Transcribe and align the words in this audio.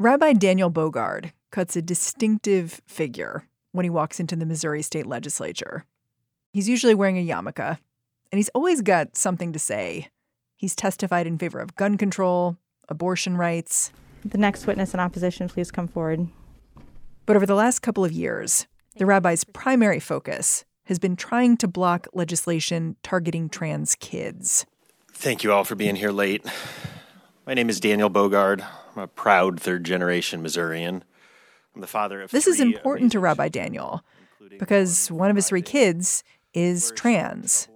Rabbi 0.00 0.32
Daniel 0.32 0.70
Bogard 0.70 1.32
cuts 1.50 1.76
a 1.76 1.82
distinctive 1.82 2.80
figure 2.86 3.44
when 3.72 3.84
he 3.84 3.90
walks 3.90 4.18
into 4.18 4.34
the 4.34 4.46
Missouri 4.46 4.80
state 4.80 5.04
legislature. 5.04 5.84
He's 6.54 6.70
usually 6.70 6.94
wearing 6.94 7.18
a 7.18 7.26
yarmulke, 7.26 7.76
and 8.32 8.38
he's 8.38 8.48
always 8.54 8.80
got 8.80 9.14
something 9.14 9.52
to 9.52 9.58
say. 9.58 10.08
He's 10.56 10.74
testified 10.74 11.26
in 11.26 11.36
favor 11.36 11.60
of 11.60 11.76
gun 11.76 11.98
control, 11.98 12.56
abortion 12.88 13.36
rights. 13.36 13.92
The 14.24 14.38
next 14.38 14.66
witness 14.66 14.94
in 14.94 15.00
opposition, 15.00 15.50
please 15.50 15.70
come 15.70 15.86
forward. 15.86 16.28
But 17.26 17.36
over 17.36 17.44
the 17.44 17.54
last 17.54 17.80
couple 17.80 18.02
of 18.02 18.10
years, 18.10 18.66
the 18.96 19.04
rabbi's 19.04 19.44
primary 19.44 20.00
focus 20.00 20.64
has 20.84 20.98
been 20.98 21.14
trying 21.14 21.58
to 21.58 21.68
block 21.68 22.06
legislation 22.14 22.96
targeting 23.02 23.50
trans 23.50 23.96
kids. 23.96 24.64
Thank 25.12 25.44
you 25.44 25.52
all 25.52 25.64
for 25.64 25.74
being 25.74 25.96
here 25.96 26.10
late. 26.10 26.46
My 27.50 27.54
name 27.54 27.68
is 27.68 27.80
Daniel 27.80 28.08
Bogard. 28.08 28.64
I'm 28.94 29.02
a 29.02 29.08
proud 29.08 29.60
third 29.60 29.82
generation 29.82 30.40
Missourian. 30.40 31.02
I'm 31.74 31.80
the 31.80 31.88
father 31.88 32.22
of 32.22 32.30
This 32.30 32.46
is 32.46 32.60
important 32.60 33.10
to 33.10 33.18
Rabbi 33.18 33.48
Daniel 33.48 34.04
because 34.60 35.10
one 35.10 35.30
of 35.30 35.34
his 35.34 35.48
three 35.48 35.60
kids 35.60 36.22
is 36.54 36.92
trans. 36.94 37.66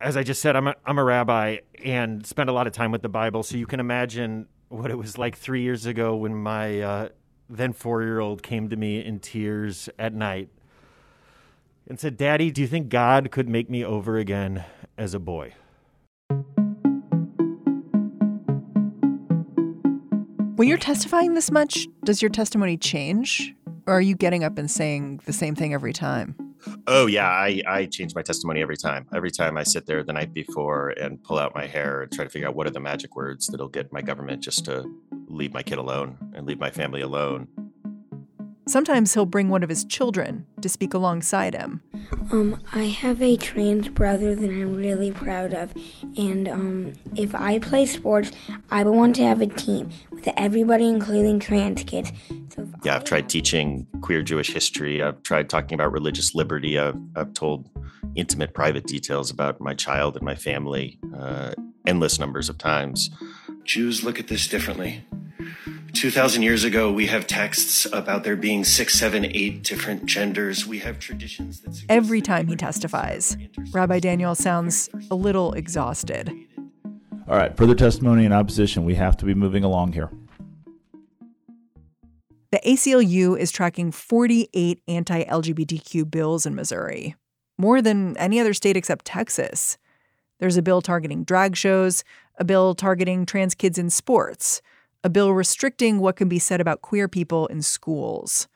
as 0.00 0.16
I 0.16 0.22
just 0.22 0.40
said, 0.40 0.56
I'm 0.56 0.68
a, 0.68 0.74
I'm 0.86 0.96
a 0.96 1.04
rabbi 1.04 1.58
and 1.84 2.24
spend 2.24 2.48
a 2.48 2.54
lot 2.54 2.66
of 2.66 2.72
time 2.72 2.90
with 2.90 3.02
the 3.02 3.10
Bible. 3.10 3.42
So 3.42 3.58
you 3.58 3.66
can 3.66 3.78
imagine 3.78 4.46
what 4.70 4.90
it 4.90 4.96
was 4.96 5.18
like 5.18 5.36
three 5.36 5.60
years 5.60 5.84
ago 5.84 6.16
when 6.16 6.34
my 6.34 6.80
uh, 6.80 7.08
then 7.50 7.74
four 7.74 8.00
year 8.00 8.20
old 8.20 8.42
came 8.42 8.70
to 8.70 8.76
me 8.76 9.04
in 9.04 9.20
tears 9.20 9.90
at 9.98 10.14
night 10.14 10.48
and 11.86 12.00
said, 12.00 12.16
Daddy, 12.16 12.50
do 12.50 12.62
you 12.62 12.66
think 12.66 12.88
God 12.88 13.30
could 13.32 13.50
make 13.50 13.68
me 13.68 13.84
over 13.84 14.16
again 14.16 14.64
as 14.96 15.12
a 15.12 15.20
boy? 15.20 15.52
When 20.58 20.66
you're 20.66 20.76
testifying 20.76 21.34
this 21.34 21.52
much, 21.52 21.86
does 22.02 22.20
your 22.20 22.32
testimony 22.32 22.76
change? 22.76 23.54
Or 23.86 23.94
are 23.94 24.00
you 24.00 24.16
getting 24.16 24.42
up 24.42 24.58
and 24.58 24.68
saying 24.68 25.20
the 25.24 25.32
same 25.32 25.54
thing 25.54 25.72
every 25.72 25.92
time? 25.92 26.34
Oh 26.88 27.06
yeah, 27.06 27.28
I, 27.28 27.62
I 27.64 27.86
change 27.86 28.12
my 28.16 28.22
testimony 28.22 28.60
every 28.60 28.76
time. 28.76 29.06
Every 29.14 29.30
time 29.30 29.56
I 29.56 29.62
sit 29.62 29.86
there 29.86 30.02
the 30.02 30.12
night 30.12 30.34
before 30.34 30.88
and 31.00 31.22
pull 31.22 31.38
out 31.38 31.54
my 31.54 31.64
hair 31.64 32.02
and 32.02 32.10
try 32.10 32.24
to 32.24 32.28
figure 32.28 32.48
out 32.48 32.56
what 32.56 32.66
are 32.66 32.70
the 32.70 32.80
magic 32.80 33.14
words 33.14 33.46
that'll 33.46 33.68
get 33.68 33.92
my 33.92 34.02
government 34.02 34.42
just 34.42 34.64
to 34.64 34.84
leave 35.28 35.52
my 35.52 35.62
kid 35.62 35.78
alone 35.78 36.18
and 36.34 36.44
leave 36.44 36.58
my 36.58 36.72
family 36.72 37.02
alone. 37.02 37.46
Sometimes 38.68 39.14
he'll 39.14 39.24
bring 39.24 39.48
one 39.48 39.62
of 39.62 39.70
his 39.70 39.82
children 39.82 40.46
to 40.60 40.68
speak 40.68 40.92
alongside 40.92 41.54
him. 41.54 41.80
Um, 42.30 42.62
I 42.74 42.84
have 42.84 43.22
a 43.22 43.36
trans 43.36 43.88
brother 43.88 44.34
that 44.34 44.50
I'm 44.50 44.76
really 44.76 45.10
proud 45.10 45.54
of, 45.54 45.72
and 46.18 46.46
um, 46.48 46.92
if 47.16 47.34
I 47.34 47.58
play 47.60 47.86
sports, 47.86 48.30
I 48.70 48.82
would 48.82 48.94
want 48.94 49.16
to 49.16 49.22
have 49.22 49.40
a 49.40 49.46
team 49.46 49.88
with 50.10 50.28
everybody, 50.36 50.86
including 50.86 51.40
trans 51.40 51.82
kids. 51.84 52.12
So 52.54 52.62
if 52.62 52.68
Yeah, 52.84 52.92
I 52.92 52.96
I've 52.96 53.04
tried 53.04 53.30
teaching 53.30 53.86
queer 54.02 54.20
Jewish 54.20 54.52
history. 54.52 55.02
I've 55.02 55.22
tried 55.22 55.48
talking 55.48 55.74
about 55.74 55.90
religious 55.90 56.34
liberty. 56.34 56.78
I've, 56.78 56.98
I've 57.16 57.32
told 57.32 57.70
intimate, 58.16 58.52
private 58.52 58.86
details 58.86 59.30
about 59.30 59.60
my 59.62 59.72
child 59.72 60.16
and 60.16 60.24
my 60.24 60.34
family 60.34 60.98
uh, 61.16 61.54
endless 61.86 62.18
numbers 62.18 62.50
of 62.50 62.58
times. 62.58 63.08
Jews 63.64 64.04
look 64.04 64.20
at 64.20 64.28
this 64.28 64.46
differently. 64.46 65.04
2,000 65.98 66.42
years 66.42 66.62
ago, 66.62 66.92
we 66.92 67.06
have 67.06 67.26
texts 67.26 67.84
about 67.92 68.22
there 68.22 68.36
being 68.36 68.62
six, 68.62 68.94
seven, 68.94 69.24
eight 69.24 69.64
different 69.64 70.06
genders. 70.06 70.64
We 70.64 70.78
have 70.78 71.00
traditions 71.00 71.58
that 71.62 71.74
suggest 71.74 71.90
Every 71.90 72.20
time 72.20 72.46
he 72.46 72.54
testifies, 72.54 73.30
genders 73.30 73.40
are 73.40 73.44
interspersed. 73.46 73.74
Rabbi 73.74 73.98
Daniel 73.98 74.34
sounds 74.36 74.88
a 75.10 75.16
little 75.16 75.54
exhausted. 75.54 76.32
All 77.28 77.36
right, 77.36 77.56
further 77.56 77.74
testimony 77.74 78.24
in 78.24 78.32
opposition. 78.32 78.84
We 78.84 78.94
have 78.94 79.16
to 79.16 79.24
be 79.24 79.34
moving 79.34 79.64
along 79.64 79.94
here. 79.94 80.08
The 82.52 82.60
ACLU 82.64 83.36
is 83.36 83.50
tracking 83.50 83.90
48 83.90 84.80
anti 84.86 85.24
LGBTQ 85.24 86.08
bills 86.08 86.46
in 86.46 86.54
Missouri, 86.54 87.16
more 87.58 87.82
than 87.82 88.16
any 88.18 88.38
other 88.38 88.54
state 88.54 88.76
except 88.76 89.04
Texas. 89.04 89.76
There's 90.38 90.56
a 90.56 90.62
bill 90.62 90.80
targeting 90.80 91.24
drag 91.24 91.56
shows, 91.56 92.04
a 92.36 92.44
bill 92.44 92.76
targeting 92.76 93.26
trans 93.26 93.56
kids 93.56 93.78
in 93.78 93.90
sports, 93.90 94.62
a 95.04 95.10
bill 95.10 95.32
restricting 95.32 96.00
what 96.00 96.16
can 96.16 96.28
be 96.28 96.38
said 96.38 96.60
about 96.60 96.82
queer 96.82 97.08
people 97.08 97.46
in 97.46 97.62
schools. 97.62 98.48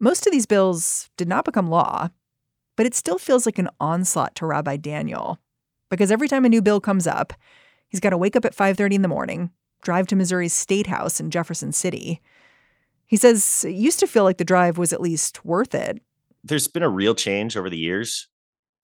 Most 0.00 0.26
of 0.26 0.32
these 0.32 0.46
bills 0.46 1.10
did 1.16 1.28
not 1.28 1.44
become 1.44 1.70
law, 1.70 2.10
but 2.76 2.86
it 2.86 2.94
still 2.94 3.18
feels 3.18 3.46
like 3.46 3.58
an 3.58 3.68
onslaught 3.80 4.34
to 4.36 4.46
Rabbi 4.46 4.76
Daniel 4.76 5.38
because 5.90 6.10
every 6.10 6.26
time 6.28 6.44
a 6.44 6.48
new 6.48 6.62
bill 6.62 6.80
comes 6.80 7.06
up, 7.06 7.32
he's 7.88 8.00
got 8.00 8.10
to 8.10 8.16
wake 8.16 8.34
up 8.34 8.44
at 8.44 8.54
5:30 8.56 8.94
in 8.94 9.02
the 9.02 9.08
morning, 9.08 9.50
drive 9.82 10.06
to 10.08 10.16
Missouri's 10.16 10.54
State 10.54 10.86
House 10.86 11.20
in 11.20 11.30
Jefferson 11.30 11.72
City. 11.72 12.20
He 13.06 13.16
says 13.16 13.64
it 13.68 13.74
used 13.74 14.00
to 14.00 14.06
feel 14.06 14.24
like 14.24 14.38
the 14.38 14.44
drive 14.44 14.78
was 14.78 14.92
at 14.92 15.00
least 15.00 15.44
worth 15.44 15.74
it. 15.74 16.02
there's 16.44 16.66
been 16.66 16.82
a 16.82 16.88
real 16.88 17.14
change 17.14 17.56
over 17.56 17.70
the 17.70 17.78
years. 17.78 18.28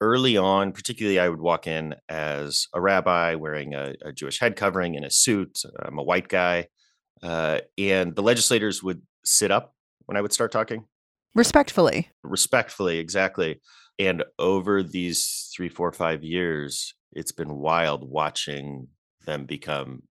Early 0.01 0.37
on, 0.37 0.71
particularly, 0.71 1.19
I 1.19 1.27
would 1.27 1.41
walk 1.41 1.67
in 1.67 1.95
as 2.07 2.67
a 2.73 2.79
rabbi 2.79 3.35
wearing 3.35 3.73
a, 3.73 3.95
a 4.01 4.13
Jewish 4.13 4.39
head 4.39 4.55
covering 4.55 4.95
and 4.95 5.03
a 5.03 5.11
suit. 5.11 5.63
I'm 5.83 5.99
a 5.99 6.03
white 6.03 6.29
guy. 6.29 6.67
Uh, 7.21 7.59
and 7.77 8.15
the 8.15 8.23
legislators 8.23 8.81
would 8.81 9.01
sit 9.23 9.51
up 9.51 9.75
when 10.05 10.17
I 10.17 10.21
would 10.21 10.33
start 10.33 10.51
talking 10.51 10.85
Respectfully. 11.35 12.09
respectfully, 12.23 12.97
exactly. 12.97 13.61
And 13.99 14.23
over 14.39 14.81
these 14.81 15.51
three, 15.55 15.69
four, 15.69 15.91
five 15.91 16.23
years, 16.23 16.95
it's 17.11 17.31
been 17.31 17.55
wild 17.55 18.09
watching 18.09 18.87
them 19.25 19.45
become 19.45 20.03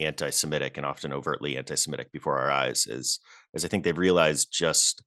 anti-Semitic 0.00 0.76
and 0.76 0.84
often 0.84 1.12
overtly 1.12 1.56
anti-Semitic 1.56 2.10
before 2.10 2.38
our 2.38 2.50
eyes, 2.50 2.86
as 2.86 3.20
as 3.54 3.64
I 3.64 3.68
think 3.68 3.84
they've 3.84 3.96
realized 3.96 4.48
just 4.52 5.02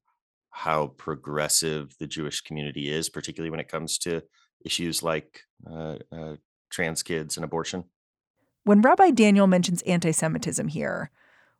how 0.51 0.88
progressive 0.97 1.94
the 2.00 2.07
Jewish 2.07 2.41
community 2.41 2.89
is, 2.89 3.09
particularly 3.09 3.51
when 3.51 3.59
it 3.59 3.68
comes 3.68 3.97
to 4.00 4.24
issues 4.66 5.03
like 5.03 5.41
uh, 5.69 5.97
uh, 6.12 6.35
trans 6.69 7.04
kids 7.04 7.38
and 7.38 7.44
abortion. 7.44 7.83
When 8.63 8.81
Rabbi 8.81 9.12
Daniel 9.12 9.48
mentions 9.48 9.81
anti 9.83 10.12
Semitism 10.12 10.69
here, 10.69 11.12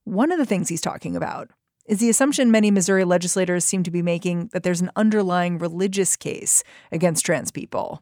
one 0.08 0.32
of 0.32 0.40
the 0.40 0.46
things 0.46 0.70
he's 0.70 0.82
talking 0.82 1.16
about 1.16 1.50
is 1.86 2.00
the 2.00 2.10
assumption 2.10 2.50
many 2.50 2.72
Missouri 2.72 3.04
legislators 3.04 3.66
seem 3.66 3.84
to 3.84 3.92
be 3.92 4.02
making 4.02 4.50
that 4.54 4.64
there's 4.64 4.82
an 4.82 4.92
underlying 4.96 5.58
religious 5.58 6.16
case 6.16 6.64
against 6.92 7.26
trans 7.26 7.52
people. 7.52 8.02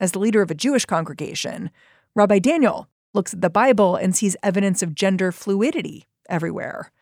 As 0.00 0.12
the 0.12 0.18
leader 0.18 0.42
of 0.42 0.50
a 0.50 0.54
Jewish 0.54 0.84
congregation, 0.84 1.70
Rabbi 2.14 2.38
Daniel 2.38 2.88
looks 3.14 3.32
at 3.32 3.40
the 3.40 3.50
Bible 3.50 3.96
and 3.96 4.14
sees 4.14 4.36
evidence 4.42 4.82
of 4.82 4.94
gender 4.94 5.32
fluidity 5.32 6.06
everywhere. 6.28 6.92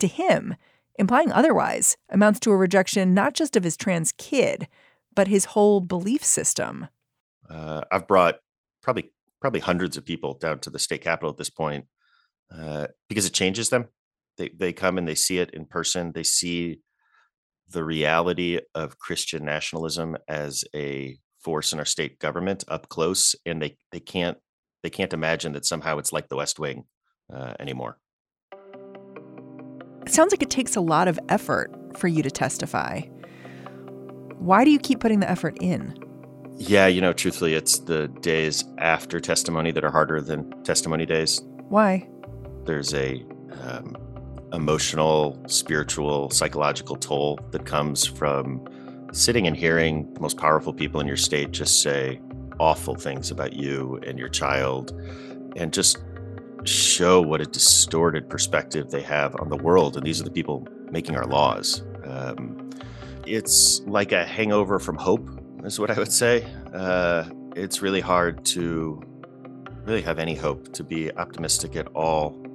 To 0.00 0.06
him, 0.06 0.56
implying 0.98 1.32
otherwise 1.32 1.96
amounts 2.08 2.40
to 2.40 2.50
a 2.50 2.56
rejection 2.56 3.14
not 3.14 3.34
just 3.34 3.56
of 3.56 3.64
his 3.64 3.76
trans 3.76 4.12
kid, 4.12 4.68
but 5.14 5.28
his 5.28 5.46
whole 5.46 5.80
belief 5.80 6.24
system. 6.24 6.88
Uh, 7.48 7.82
I've 7.90 8.06
brought 8.06 8.40
probably 8.82 9.10
probably 9.40 9.60
hundreds 9.60 9.96
of 9.96 10.04
people 10.04 10.34
down 10.34 10.58
to 10.60 10.70
the 10.70 10.78
state 10.78 11.02
capitol 11.02 11.30
at 11.30 11.36
this 11.36 11.50
point 11.50 11.86
uh, 12.54 12.88
because 13.08 13.26
it 13.26 13.32
changes 13.32 13.68
them. 13.70 13.86
They 14.38 14.50
they 14.50 14.72
come 14.72 14.98
and 14.98 15.08
they 15.08 15.14
see 15.14 15.38
it 15.38 15.50
in 15.50 15.64
person. 15.64 16.12
They 16.12 16.22
see 16.22 16.80
the 17.68 17.84
reality 17.84 18.60
of 18.74 18.98
Christian 18.98 19.44
nationalism 19.44 20.16
as 20.28 20.64
a 20.74 21.18
force 21.42 21.72
in 21.72 21.78
our 21.78 21.84
state 21.84 22.18
government 22.18 22.64
up 22.68 22.88
close, 22.88 23.34
and 23.44 23.60
they 23.60 23.76
they 23.92 24.00
can't 24.00 24.38
they 24.82 24.90
can't 24.90 25.12
imagine 25.12 25.52
that 25.52 25.66
somehow 25.66 25.98
it's 25.98 26.12
like 26.12 26.28
the 26.28 26.36
West 26.36 26.58
Wing 26.58 26.84
uh, 27.32 27.54
anymore. 27.58 27.98
It 30.06 30.12
sounds 30.12 30.32
like 30.32 30.42
it 30.42 30.50
takes 30.50 30.76
a 30.76 30.80
lot 30.80 31.08
of 31.08 31.18
effort 31.28 31.72
for 31.98 32.06
you 32.06 32.22
to 32.22 32.30
testify. 32.30 33.00
Why 34.38 34.64
do 34.64 34.70
you 34.70 34.78
keep 34.78 35.00
putting 35.00 35.20
the 35.20 35.28
effort 35.28 35.56
in? 35.60 35.98
Yeah, 36.58 36.86
you 36.86 37.00
know, 37.00 37.12
truthfully, 37.12 37.54
it's 37.54 37.80
the 37.80 38.08
days 38.08 38.64
after 38.78 39.18
testimony 39.18 39.72
that 39.72 39.84
are 39.84 39.90
harder 39.90 40.20
than 40.20 40.62
testimony 40.62 41.04
days. 41.04 41.42
Why? 41.68 42.08
There's 42.66 42.92
a 42.94 43.24
um, 43.62 43.96
emotional, 44.52 45.42
spiritual, 45.46 46.30
psychological 46.30 46.96
toll 46.96 47.38
that 47.52 47.64
comes 47.64 48.04
from 48.04 48.66
sitting 49.12 49.46
and 49.46 49.56
hearing 49.56 50.12
the 50.14 50.20
most 50.20 50.36
powerful 50.36 50.72
people 50.72 51.00
in 51.00 51.06
your 51.06 51.16
state 51.16 51.52
just 51.52 51.80
say 51.80 52.20
awful 52.58 52.94
things 52.94 53.30
about 53.30 53.52
you 53.52 54.00
and 54.06 54.18
your 54.18 54.28
child 54.28 54.92
and 55.56 55.72
just 55.72 55.98
show 56.64 57.20
what 57.20 57.40
a 57.40 57.46
distorted 57.46 58.28
perspective 58.28 58.90
they 58.90 59.02
have 59.02 59.36
on 59.40 59.48
the 59.48 59.56
world. 59.56 59.96
And 59.96 60.04
these 60.04 60.20
are 60.20 60.24
the 60.24 60.30
people 60.30 60.66
making 60.90 61.16
our 61.16 61.26
laws. 61.26 61.82
Um, 62.04 62.70
it's 63.26 63.80
like 63.86 64.12
a 64.12 64.24
hangover 64.24 64.78
from 64.78 64.96
hope, 64.96 65.28
is 65.64 65.78
what 65.78 65.90
I 65.90 65.98
would 65.98 66.12
say. 66.12 66.46
Uh, 66.72 67.24
it's 67.54 67.82
really 67.82 68.00
hard 68.00 68.44
to 68.46 69.02
really 69.84 70.02
have 70.02 70.18
any 70.18 70.34
hope 70.34 70.72
to 70.74 70.84
be 70.84 71.12
optimistic 71.16 71.76
at 71.76 71.86
all. 71.88 72.45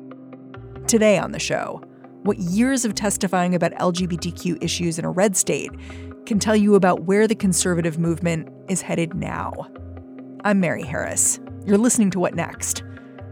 Today 0.91 1.17
on 1.17 1.31
the 1.31 1.39
show, 1.39 1.81
what 2.23 2.37
years 2.37 2.83
of 2.83 2.95
testifying 2.95 3.55
about 3.55 3.71
LGBTQ 3.75 4.61
issues 4.61 4.99
in 4.99 5.05
a 5.05 5.09
red 5.09 5.37
state 5.37 5.71
can 6.25 6.37
tell 6.37 6.53
you 6.53 6.75
about 6.75 7.03
where 7.03 7.29
the 7.29 7.33
conservative 7.33 7.97
movement 7.97 8.49
is 8.67 8.81
headed 8.81 9.13
now. 9.13 9.53
I'm 10.43 10.59
Mary 10.59 10.83
Harris. 10.83 11.39
You're 11.65 11.77
listening 11.77 12.11
to 12.11 12.19
What 12.19 12.35
Next? 12.35 12.83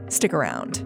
Stick 0.07 0.33
around. 0.33 0.85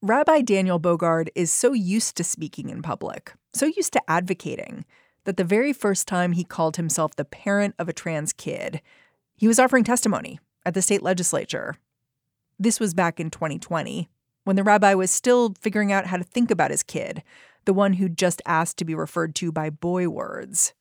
Rabbi 0.00 0.42
Daniel 0.42 0.78
Bogard 0.78 1.28
is 1.34 1.50
so 1.50 1.72
used 1.72 2.16
to 2.16 2.22
speaking 2.22 2.70
in 2.70 2.82
public, 2.82 3.32
so 3.52 3.66
used 3.66 3.92
to 3.94 4.02
advocating, 4.08 4.84
that 5.24 5.36
the 5.36 5.42
very 5.42 5.72
first 5.72 6.06
time 6.06 6.32
he 6.32 6.44
called 6.44 6.76
himself 6.76 7.16
the 7.16 7.24
parent 7.24 7.74
of 7.80 7.88
a 7.88 7.92
trans 7.92 8.32
kid, 8.32 8.80
he 9.36 9.48
was 9.48 9.58
offering 9.58 9.82
testimony 9.82 10.38
at 10.64 10.74
the 10.74 10.82
state 10.82 11.02
legislature. 11.02 11.74
This 12.60 12.78
was 12.78 12.94
back 12.94 13.18
in 13.18 13.28
2020, 13.28 14.08
when 14.44 14.54
the 14.54 14.62
rabbi 14.62 14.94
was 14.94 15.10
still 15.10 15.52
figuring 15.60 15.90
out 15.90 16.06
how 16.06 16.16
to 16.16 16.22
think 16.22 16.52
about 16.52 16.70
his 16.70 16.84
kid, 16.84 17.24
the 17.64 17.74
one 17.74 17.94
who 17.94 18.08
just 18.08 18.40
asked 18.46 18.78
to 18.78 18.84
be 18.84 18.94
referred 18.94 19.34
to 19.34 19.50
by 19.50 19.68
boy 19.68 20.08
words. 20.08 20.74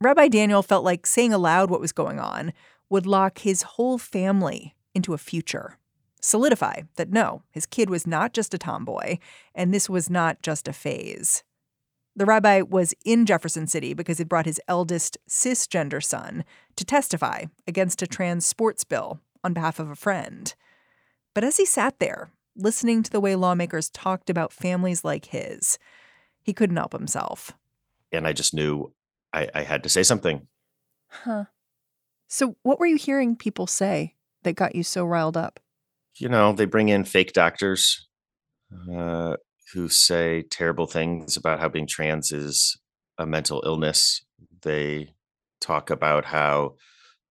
Rabbi 0.00 0.28
Daniel 0.28 0.62
felt 0.62 0.84
like 0.84 1.04
saying 1.04 1.32
aloud 1.32 1.68
what 1.68 1.80
was 1.80 1.90
going 1.90 2.20
on 2.20 2.52
would 2.90 3.06
lock 3.06 3.38
his 3.38 3.62
whole 3.62 3.98
family 3.98 4.76
into 4.94 5.14
a 5.14 5.18
future 5.18 5.78
solidify 6.20 6.82
that 6.96 7.10
no, 7.10 7.42
his 7.50 7.66
kid 7.66 7.90
was 7.90 8.06
not 8.06 8.32
just 8.32 8.54
a 8.54 8.58
tomboy, 8.58 9.18
and 9.54 9.72
this 9.72 9.88
was 9.88 10.10
not 10.10 10.42
just 10.42 10.68
a 10.68 10.72
phase. 10.72 11.42
The 12.14 12.24
rabbi 12.24 12.62
was 12.62 12.94
in 13.04 13.26
Jefferson 13.26 13.66
City 13.66 13.92
because 13.92 14.20
it 14.20 14.28
brought 14.28 14.46
his 14.46 14.60
eldest 14.66 15.18
cisgender 15.28 16.02
son 16.02 16.44
to 16.76 16.84
testify 16.84 17.44
against 17.66 18.00
a 18.00 18.06
trans 18.06 18.46
sports 18.46 18.84
bill 18.84 19.20
on 19.44 19.52
behalf 19.52 19.78
of 19.78 19.90
a 19.90 19.96
friend. 19.96 20.54
But 21.34 21.44
as 21.44 21.58
he 21.58 21.66
sat 21.66 21.98
there, 21.98 22.30
listening 22.56 23.02
to 23.02 23.10
the 23.10 23.20
way 23.20 23.36
lawmakers 23.36 23.90
talked 23.90 24.30
about 24.30 24.52
families 24.52 25.04
like 25.04 25.26
his, 25.26 25.78
he 26.42 26.54
couldn't 26.54 26.76
help 26.76 26.92
himself. 26.92 27.52
And 28.10 28.26
I 28.26 28.32
just 28.32 28.54
knew 28.54 28.92
I, 29.32 29.48
I 29.54 29.62
had 29.62 29.82
to 29.82 29.90
say 29.90 30.02
something. 30.02 30.46
Huh. 31.08 31.44
So, 32.28 32.56
what 32.62 32.80
were 32.80 32.86
you 32.86 32.96
hearing 32.96 33.36
people 33.36 33.66
say 33.66 34.14
that 34.42 34.54
got 34.54 34.74
you 34.74 34.82
so 34.82 35.04
riled 35.04 35.36
up? 35.36 35.60
You 36.18 36.28
know, 36.28 36.52
they 36.52 36.64
bring 36.64 36.88
in 36.88 37.04
fake 37.04 37.32
doctors 37.32 38.08
uh, 38.92 39.36
who 39.72 39.88
say 39.88 40.42
terrible 40.42 40.86
things 40.86 41.36
about 41.36 41.60
how 41.60 41.68
being 41.68 41.86
trans 41.86 42.32
is 42.32 42.78
a 43.18 43.26
mental 43.26 43.62
illness. 43.66 44.24
They 44.62 45.14
talk 45.60 45.90
about 45.90 46.24
how, 46.24 46.76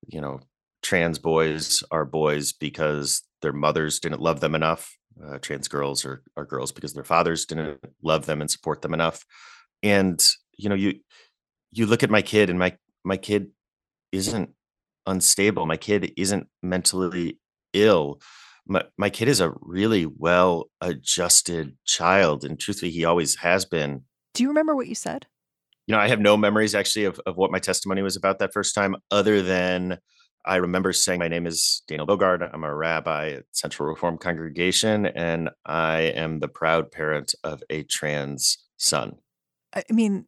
you 0.07 0.21
know, 0.21 0.41
trans 0.83 1.19
boys 1.19 1.83
are 1.91 2.05
boys 2.05 2.53
because 2.53 3.23
their 3.41 3.53
mothers 3.53 3.99
didn't 3.99 4.21
love 4.21 4.39
them 4.39 4.55
enough. 4.55 4.95
Uh, 5.23 5.39
trans 5.39 5.67
girls 5.67 6.05
are, 6.05 6.21
are 6.35 6.45
girls 6.45 6.71
because 6.71 6.93
their 6.93 7.03
fathers 7.03 7.45
didn't 7.45 7.79
love 8.03 8.25
them 8.25 8.41
and 8.41 8.51
support 8.51 8.81
them 8.81 8.93
enough. 8.93 9.23
And, 9.81 10.23
you 10.57 10.69
know, 10.69 10.75
you 10.75 10.99
you 11.71 11.85
look 11.85 12.03
at 12.03 12.09
my 12.09 12.21
kid 12.21 12.49
and 12.49 12.59
my 12.59 12.77
my 13.03 13.17
kid 13.17 13.51
isn't 14.11 14.51
unstable. 15.05 15.65
My 15.65 15.77
kid 15.77 16.13
isn't 16.17 16.47
mentally 16.61 17.39
ill 17.73 18.19
my, 18.67 18.83
my 18.97 19.09
kid 19.09 19.27
is 19.27 19.39
a 19.39 19.53
really 19.61 20.05
well 20.05 20.69
adjusted 20.81 21.77
child 21.85 22.43
and 22.43 22.59
truthfully 22.59 22.91
he 22.91 23.05
always 23.05 23.35
has 23.37 23.65
been. 23.65 24.03
Do 24.33 24.43
you 24.43 24.49
remember 24.49 24.75
what 24.75 24.87
you 24.87 24.95
said? 24.95 25.27
You 25.87 25.93
know 25.93 25.99
i 25.99 26.07
have 26.07 26.19
no 26.19 26.35
memories 26.35 26.73
actually 26.73 27.05
of, 27.05 27.19
of 27.27 27.37
what 27.37 27.51
my 27.51 27.59
testimony 27.59 28.01
was 28.01 28.15
about 28.15 28.39
that 28.39 28.53
first 28.53 28.73
time 28.73 28.95
other 29.11 29.43
than 29.43 29.99
i 30.43 30.55
remember 30.55 30.91
saying 30.91 31.19
my 31.19 31.27
name 31.27 31.45
is 31.45 31.83
daniel 31.87 32.07
bogard. 32.07 32.49
I'm 32.51 32.63
a 32.63 32.73
rabbi 32.73 33.33
at 33.33 33.43
central 33.51 33.87
reform 33.87 34.17
congregation 34.17 35.05
and 35.05 35.51
i 35.63 35.99
am 35.99 36.39
the 36.39 36.47
proud 36.47 36.91
parent 36.91 37.35
of 37.43 37.61
a 37.69 37.83
trans 37.83 38.57
son. 38.77 39.17
I 39.75 39.83
mean 39.91 40.25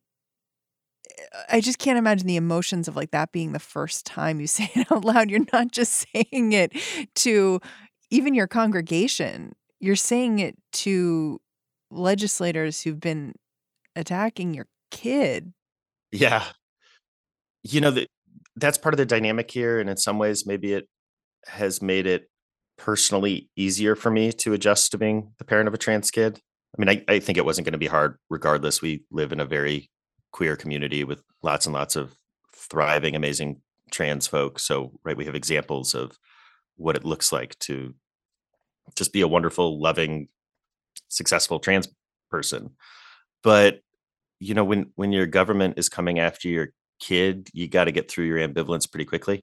I 1.50 1.62
just 1.62 1.80
can't 1.80 1.98
imagine 1.98 2.28
the 2.28 2.36
emotions 2.36 2.88
of 2.88 2.96
like 2.96 3.12
that 3.12 3.32
being 3.32 3.54
the 3.54 3.60
first 3.60 4.06
time 4.06 4.40
you 4.40 4.48
say 4.58 4.70
it 4.76 4.92
out 4.92 5.06
loud. 5.06 5.30
You're 5.30 5.46
not 5.52 5.72
just 5.72 6.06
saying 6.14 6.54
it 6.54 6.74
to 7.16 7.60
even 8.10 8.34
your 8.34 8.48
congregation, 8.48 9.54
you're 9.80 9.96
saying 9.96 10.40
it 10.40 10.56
to 10.74 11.40
legislators 11.92 12.82
who've 12.82 13.00
been 13.00 13.34
attacking 13.96 14.54
your 14.54 14.68
kid. 14.92 15.54
Yeah. 16.12 16.44
You 17.64 17.82
know, 17.82 17.92
that 17.92 18.08
that's 18.56 18.78
part 18.78 18.94
of 18.94 18.98
the 18.98 19.06
dynamic 19.06 19.52
here. 19.52 19.80
And 19.80 19.90
in 19.90 19.98
some 19.98 20.18
ways, 20.18 20.46
maybe 20.46 20.74
it 20.74 20.88
has 21.48 21.82
made 21.82 22.08
it 22.08 22.30
personally 22.78 23.50
easier 23.56 23.96
for 23.96 24.10
me 24.10 24.32
to 24.32 24.54
adjust 24.54 24.92
to 24.92 24.98
being 24.98 25.32
the 25.38 25.46
parent 25.46 25.68
of 25.68 25.74
a 25.74 25.78
trans 25.78 26.12
kid. 26.12 26.40
I 26.78 26.82
mean, 26.82 26.90
I, 26.90 27.14
I 27.14 27.20
think 27.20 27.38
it 27.38 27.46
wasn't 27.46 27.66
going 27.66 27.74
to 27.74 27.80
be 27.80 27.88
hard 27.88 28.18
regardless. 28.30 28.82
We 28.82 29.04
live 29.12 29.32
in 29.32 29.40
a 29.40 29.46
very 29.46 29.90
queer 30.32 30.56
community 30.56 31.04
with 31.04 31.24
lots 31.42 31.66
and 31.66 31.74
lots 31.74 31.96
of 31.96 32.16
thriving, 32.56 33.16
amazing 33.16 33.62
trans 33.92 34.28
folks. 34.28 34.64
So, 34.64 35.00
right, 35.04 35.18
we 35.18 35.26
have 35.26 35.36
examples 35.36 35.96
of 35.96 36.18
what 36.78 36.96
it 36.96 37.04
looks 37.04 37.32
like 37.32 37.58
to 37.60 37.94
just 38.96 39.14
be 39.14 39.22
a 39.22 39.28
wonderful, 39.28 39.80
loving, 39.82 40.30
successful 41.10 41.60
trans 41.60 41.90
person. 42.30 42.72
But 43.44 43.82
you 44.40 44.54
know, 44.54 44.64
when 44.64 44.92
when 44.96 45.12
your 45.12 45.26
government 45.26 45.78
is 45.78 45.90
coming 45.90 46.20
after 46.20 46.48
your 46.48 46.70
kid, 47.00 47.50
you 47.54 47.68
got 47.68 47.86
to 47.86 47.92
get 47.92 48.10
through 48.10 48.26
your 48.26 48.38
ambivalence 48.38 48.90
pretty 48.90 49.06
quickly. 49.06 49.42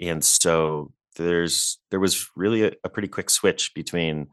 And 0.00 0.22
so 0.24 0.92
there's 1.16 1.78
there 1.90 2.00
was 2.00 2.28
really 2.36 2.64
a, 2.64 2.72
a 2.84 2.88
pretty 2.88 3.08
quick 3.08 3.30
switch 3.30 3.72
between 3.74 4.28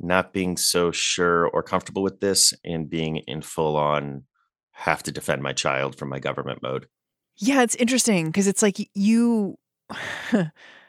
not 0.00 0.32
being 0.32 0.56
so 0.56 0.90
sure 0.90 1.46
or 1.48 1.62
comfortable 1.62 2.02
with 2.02 2.20
this 2.20 2.52
and 2.64 2.90
being 2.90 3.18
in 3.18 3.40
full 3.40 3.76
on 3.76 4.24
have 4.72 5.02
to 5.04 5.12
defend 5.12 5.42
my 5.42 5.52
child 5.52 5.96
from 5.96 6.08
my 6.08 6.18
government 6.18 6.62
mode. 6.62 6.86
Yeah, 7.36 7.62
it's 7.62 7.76
interesting 7.76 8.26
because 8.26 8.46
it's 8.46 8.62
like 8.62 8.76
you 8.94 9.56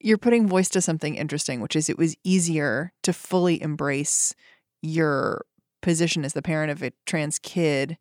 you're 0.00 0.18
putting 0.18 0.46
voice 0.46 0.68
to 0.70 0.80
something 0.80 1.14
interesting, 1.14 1.60
which 1.60 1.76
is 1.76 1.88
it 1.88 1.98
was 1.98 2.16
easier 2.24 2.92
to 3.02 3.12
fully 3.12 3.60
embrace 3.60 4.34
your 4.82 5.44
position 5.82 6.24
as 6.24 6.32
the 6.32 6.42
parent 6.42 6.70
of 6.70 6.82
a 6.82 6.92
trans 7.06 7.38
kid 7.38 7.98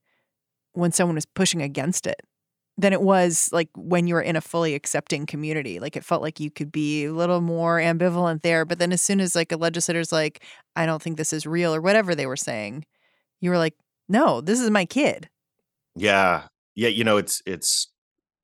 when 0.73 0.91
someone 0.91 1.15
was 1.15 1.25
pushing 1.25 1.61
against 1.61 2.05
it 2.05 2.21
than 2.77 2.93
it 2.93 3.01
was 3.01 3.49
like 3.51 3.69
when 3.75 4.05
you 4.05 4.13
were 4.13 4.21
in 4.21 4.35
a 4.35 4.41
fully 4.41 4.75
accepting 4.75 5.25
community. 5.25 5.79
Like 5.79 5.95
it 5.95 6.03
felt 6.03 6.21
like 6.21 6.39
you 6.39 6.51
could 6.51 6.71
be 6.71 7.05
a 7.05 7.13
little 7.13 7.41
more 7.41 7.79
ambivalent 7.79 8.43
there. 8.43 8.65
But 8.65 8.77
then 8.77 8.91
as 8.91 9.01
soon 9.01 9.19
as 9.19 9.35
like 9.35 9.51
a 9.51 9.57
legislator's 9.57 10.11
like, 10.11 10.43
I 10.75 10.85
don't 10.85 11.01
think 11.01 11.17
this 11.17 11.33
is 11.33 11.47
real 11.47 11.73
or 11.73 11.81
whatever 11.81 12.13
they 12.13 12.27
were 12.27 12.37
saying, 12.37 12.85
you 13.41 13.49
were 13.49 13.57
like, 13.57 13.73
no, 14.07 14.41
this 14.41 14.59
is 14.59 14.69
my 14.69 14.85
kid. 14.85 15.27
Yeah. 15.95 16.43
Yeah. 16.75 16.89
You 16.89 17.03
know, 17.03 17.17
it's, 17.17 17.41
it's, 17.47 17.87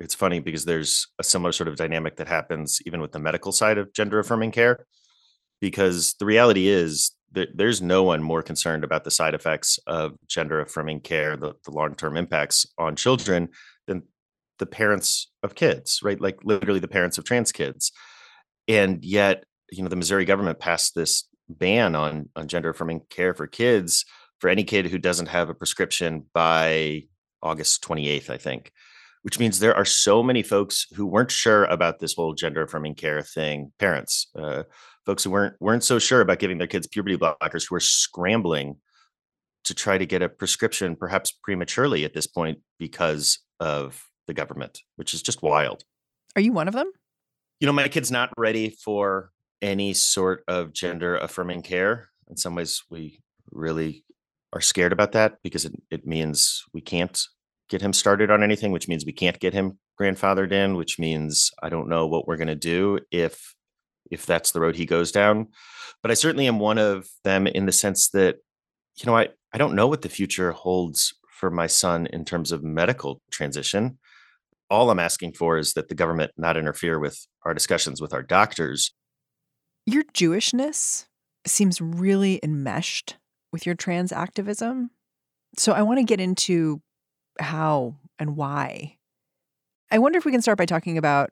it's 0.03 0.15
funny 0.15 0.39
because 0.39 0.65
there's 0.65 1.07
a 1.19 1.23
similar 1.23 1.51
sort 1.51 1.67
of 1.67 1.75
dynamic 1.75 2.17
that 2.17 2.27
happens 2.27 2.79
even 2.85 3.01
with 3.01 3.11
the 3.11 3.19
medical 3.19 3.51
side 3.51 3.77
of 3.77 3.93
gender 3.93 4.19
affirming 4.19 4.51
care. 4.51 4.85
Because 5.61 6.15
the 6.19 6.25
reality 6.25 6.67
is 6.67 7.11
that 7.31 7.55
there's 7.55 7.81
no 7.81 8.03
one 8.03 8.21
more 8.21 8.43
concerned 8.43 8.83
about 8.83 9.05
the 9.05 9.11
side 9.11 9.33
effects 9.33 9.79
of 9.87 10.13
gender 10.27 10.59
affirming 10.59 10.99
care, 10.99 11.37
the, 11.37 11.53
the 11.65 11.71
long 11.71 11.95
term 11.95 12.17
impacts 12.17 12.65
on 12.77 12.95
children 12.95 13.49
than 13.87 14.03
the 14.59 14.65
parents 14.65 15.31
of 15.41 15.55
kids, 15.55 16.01
right? 16.03 16.19
Like 16.19 16.39
literally 16.43 16.79
the 16.79 16.87
parents 16.87 17.17
of 17.17 17.23
trans 17.23 17.51
kids. 17.51 17.91
And 18.67 19.03
yet, 19.03 19.45
you 19.71 19.83
know, 19.83 19.89
the 19.89 19.95
Missouri 19.95 20.25
government 20.25 20.59
passed 20.59 20.95
this 20.95 21.27
ban 21.49 21.95
on 21.95 22.29
on 22.35 22.47
gender 22.47 22.69
affirming 22.69 23.01
care 23.09 23.33
for 23.33 23.47
kids 23.47 24.05
for 24.39 24.49
any 24.49 24.63
kid 24.63 24.87
who 24.87 24.97
doesn't 24.97 25.27
have 25.27 25.49
a 25.49 25.53
prescription 25.53 26.25
by 26.33 27.03
August 27.41 27.83
28th, 27.83 28.29
I 28.29 28.37
think. 28.37 28.71
Which 29.23 29.39
means 29.39 29.59
there 29.59 29.75
are 29.75 29.85
so 29.85 30.21
many 30.21 30.43
folks 30.43 30.85
who 30.93 31.05
weren't 31.05 31.31
sure 31.31 31.63
about 31.65 31.99
this 31.99 32.13
whole 32.13 32.33
gender 32.33 32.63
affirming 32.63 32.95
care 32.95 33.21
thing. 33.21 33.71
Parents, 33.79 34.27
uh, 34.37 34.63
folks 35.05 35.23
who 35.23 35.31
weren't 35.31 35.55
weren't 35.59 35.83
so 35.83 35.97
sure 35.97 36.21
about 36.21 36.39
giving 36.39 36.57
their 36.57 36.67
kids 36.67 36.87
puberty 36.87 37.17
blockers, 37.17 37.67
who 37.67 37.75
are 37.75 37.79
scrambling 37.79 38.77
to 39.63 39.73
try 39.73 39.97
to 39.97 40.05
get 40.05 40.21
a 40.21 40.27
prescription, 40.29 40.95
perhaps 40.95 41.31
prematurely 41.31 42.03
at 42.03 42.13
this 42.13 42.27
point, 42.27 42.59
because 42.79 43.39
of 43.61 44.05
the 44.27 44.33
government, 44.33 44.81
which 44.97 45.13
is 45.13 45.21
just 45.21 45.41
wild. 45.41 45.83
Are 46.35 46.41
you 46.41 46.51
one 46.51 46.67
of 46.67 46.73
them? 46.73 46.91
You 47.59 47.67
know, 47.67 47.73
my 47.73 47.87
kid's 47.87 48.11
not 48.11 48.31
ready 48.37 48.71
for 48.71 49.31
any 49.61 49.93
sort 49.93 50.43
of 50.47 50.73
gender 50.73 51.15
affirming 51.15 51.61
care. 51.61 52.09
In 52.29 52.35
some 52.35 52.55
ways, 52.55 52.83
we 52.89 53.21
really 53.51 54.03
are 54.51 54.61
scared 54.61 54.91
about 54.91 55.13
that 55.13 55.37
because 55.43 55.65
it, 55.65 55.73
it 55.89 56.05
means 56.05 56.63
we 56.73 56.81
can't 56.81 57.21
get 57.69 57.81
him 57.81 57.93
started 57.93 58.29
on 58.29 58.43
anything, 58.43 58.71
which 58.71 58.87
means 58.87 59.05
we 59.05 59.13
can't 59.13 59.39
get 59.39 59.53
him 59.53 59.77
grandfathered 59.99 60.51
in, 60.51 60.75
which 60.75 60.99
means 60.99 61.51
I 61.61 61.69
don't 61.69 61.89
know 61.89 62.07
what 62.07 62.27
we're 62.27 62.37
going 62.37 62.47
to 62.47 62.55
do 62.55 62.99
if 63.11 63.55
if 64.11 64.25
that's 64.25 64.51
the 64.51 64.59
road 64.59 64.75
he 64.75 64.85
goes 64.85 65.11
down. 65.11 65.47
But 66.01 66.11
I 66.11 66.15
certainly 66.15 66.47
am 66.47 66.59
one 66.59 66.77
of 66.77 67.07
them 67.23 67.47
in 67.47 67.65
the 67.65 67.71
sense 67.71 68.09
that 68.09 68.37
you 68.95 69.05
know, 69.05 69.17
I 69.17 69.29
I 69.53 69.57
don't 69.57 69.75
know 69.75 69.87
what 69.87 70.01
the 70.01 70.09
future 70.09 70.51
holds 70.51 71.13
for 71.39 71.49
my 71.49 71.67
son 71.67 72.07
in 72.07 72.25
terms 72.25 72.51
of 72.51 72.63
medical 72.63 73.21
transition 73.31 73.97
all 74.73 74.89
I'm 74.89 74.99
asking 74.99 75.33
for 75.33 75.57
is 75.57 75.73
that 75.73 75.87
the 75.87 75.95
government 75.95 76.31
not 76.35 76.57
interfere 76.57 76.99
with 76.99 77.27
our 77.45 77.53
discussions 77.53 78.01
with 78.01 78.11
our 78.11 78.23
doctors. 78.23 78.91
Your 79.85 80.03
Jewishness 80.03 81.05
seems 81.45 81.79
really 81.79 82.39
enmeshed 82.41 83.17
with 83.51 83.67
your 83.67 83.75
trans 83.75 84.11
activism. 84.11 84.89
So 85.57 85.73
I 85.73 85.83
want 85.83 85.99
to 85.99 86.03
get 86.03 86.19
into 86.19 86.81
how 87.39 87.95
and 88.19 88.35
why. 88.35 88.97
I 89.91 89.99
wonder 89.99 90.17
if 90.17 90.25
we 90.25 90.31
can 90.31 90.41
start 90.41 90.57
by 90.57 90.65
talking 90.65 90.97
about 90.97 91.31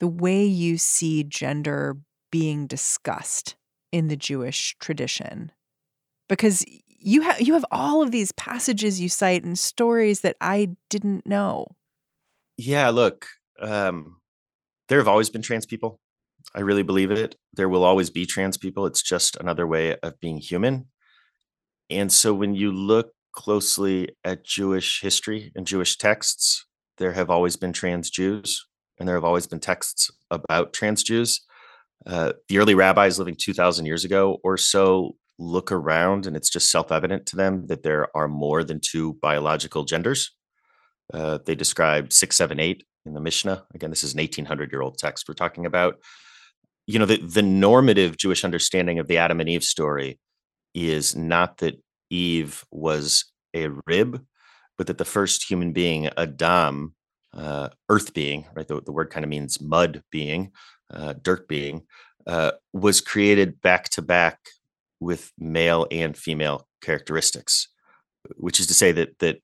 the 0.00 0.08
way 0.08 0.44
you 0.44 0.76
see 0.76 1.22
gender 1.22 1.96
being 2.30 2.66
discussed 2.66 3.54
in 3.92 4.08
the 4.08 4.16
Jewish 4.16 4.76
tradition. 4.80 5.52
Because 6.28 6.64
you 6.88 7.20
have 7.22 7.40
you 7.40 7.52
have 7.54 7.64
all 7.70 8.02
of 8.02 8.10
these 8.10 8.32
passages 8.32 9.00
you 9.00 9.08
cite 9.08 9.44
and 9.44 9.58
stories 9.58 10.22
that 10.22 10.36
I 10.40 10.76
didn't 10.90 11.26
know. 11.26 11.76
Yeah, 12.56 12.88
look, 12.90 13.26
um, 13.60 14.16
there 14.88 14.98
have 14.98 15.08
always 15.08 15.30
been 15.30 15.42
trans 15.42 15.66
people. 15.66 16.00
I 16.54 16.60
really 16.60 16.82
believe 16.82 17.10
it. 17.10 17.36
There 17.52 17.68
will 17.68 17.84
always 17.84 18.10
be 18.10 18.26
trans 18.26 18.58
people. 18.58 18.86
It's 18.86 19.02
just 19.02 19.36
another 19.36 19.66
way 19.66 19.96
of 19.96 20.18
being 20.20 20.38
human. 20.38 20.86
And 21.90 22.12
so 22.12 22.34
when 22.34 22.54
you 22.54 22.72
look 22.72 23.12
closely 23.34 24.16
at 24.24 24.44
Jewish 24.44 25.00
history 25.00 25.52
and 25.54 25.66
Jewish 25.66 25.98
texts, 25.98 26.66
there 26.98 27.12
have 27.12 27.30
always 27.30 27.56
been 27.56 27.72
trans 27.72 28.08
Jews, 28.08 28.64
and 28.98 29.08
there 29.08 29.16
have 29.16 29.24
always 29.24 29.46
been 29.46 29.60
texts 29.60 30.10
about 30.30 30.72
trans 30.72 31.02
Jews. 31.02 31.40
Uh, 32.06 32.32
the 32.48 32.58
early 32.58 32.74
rabbis 32.74 33.18
living 33.18 33.36
2,000 33.36 33.86
years 33.86 34.04
ago 34.04 34.38
or 34.44 34.56
so 34.56 35.16
look 35.38 35.72
around, 35.72 36.26
and 36.26 36.36
it's 36.36 36.50
just 36.50 36.70
self 36.70 36.92
evident 36.92 37.26
to 37.26 37.36
them 37.36 37.66
that 37.66 37.82
there 37.82 38.08
are 38.16 38.28
more 38.28 38.62
than 38.62 38.80
two 38.80 39.14
biological 39.14 39.84
genders. 39.84 40.30
Uh, 41.12 41.38
they 41.44 41.54
describe 41.54 42.12
678 42.12 42.84
in 43.04 43.14
the 43.14 43.20
Mishnah. 43.20 43.64
Again, 43.74 43.90
this 43.90 44.04
is 44.04 44.14
an 44.14 44.20
1800 44.20 44.72
year 44.72 44.80
old 44.80 44.98
text 44.98 45.28
we're 45.28 45.34
talking 45.34 45.66
about. 45.66 45.96
You 46.86 46.98
know, 46.98 47.06
the, 47.06 47.16
the 47.16 47.42
normative 47.42 48.16
Jewish 48.16 48.44
understanding 48.44 48.98
of 48.98 49.08
the 49.08 49.18
Adam 49.18 49.40
and 49.40 49.48
Eve 49.48 49.64
story 49.64 50.18
is 50.74 51.16
not 51.16 51.58
that 51.58 51.80
Eve 52.14 52.64
was 52.70 53.24
a 53.54 53.68
rib, 53.86 54.24
but 54.78 54.86
that 54.86 54.98
the 54.98 55.04
first 55.04 55.48
human 55.50 55.72
being, 55.72 56.08
Adam, 56.16 56.94
uh, 57.32 57.68
earth 57.88 58.14
being, 58.14 58.46
right? 58.54 58.68
The, 58.68 58.80
the 58.80 58.92
word 58.92 59.10
kind 59.10 59.24
of 59.24 59.30
means 59.30 59.60
mud 59.60 60.02
being, 60.10 60.52
uh, 60.92 61.14
dirt 61.20 61.48
being, 61.48 61.82
uh, 62.26 62.52
was 62.72 63.00
created 63.00 63.60
back 63.60 63.88
to 63.90 64.02
back 64.02 64.38
with 65.00 65.32
male 65.38 65.86
and 65.90 66.16
female 66.16 66.68
characteristics, 66.80 67.68
which 68.36 68.60
is 68.60 68.66
to 68.68 68.74
say 68.74 68.92
that 68.92 69.18
that 69.18 69.42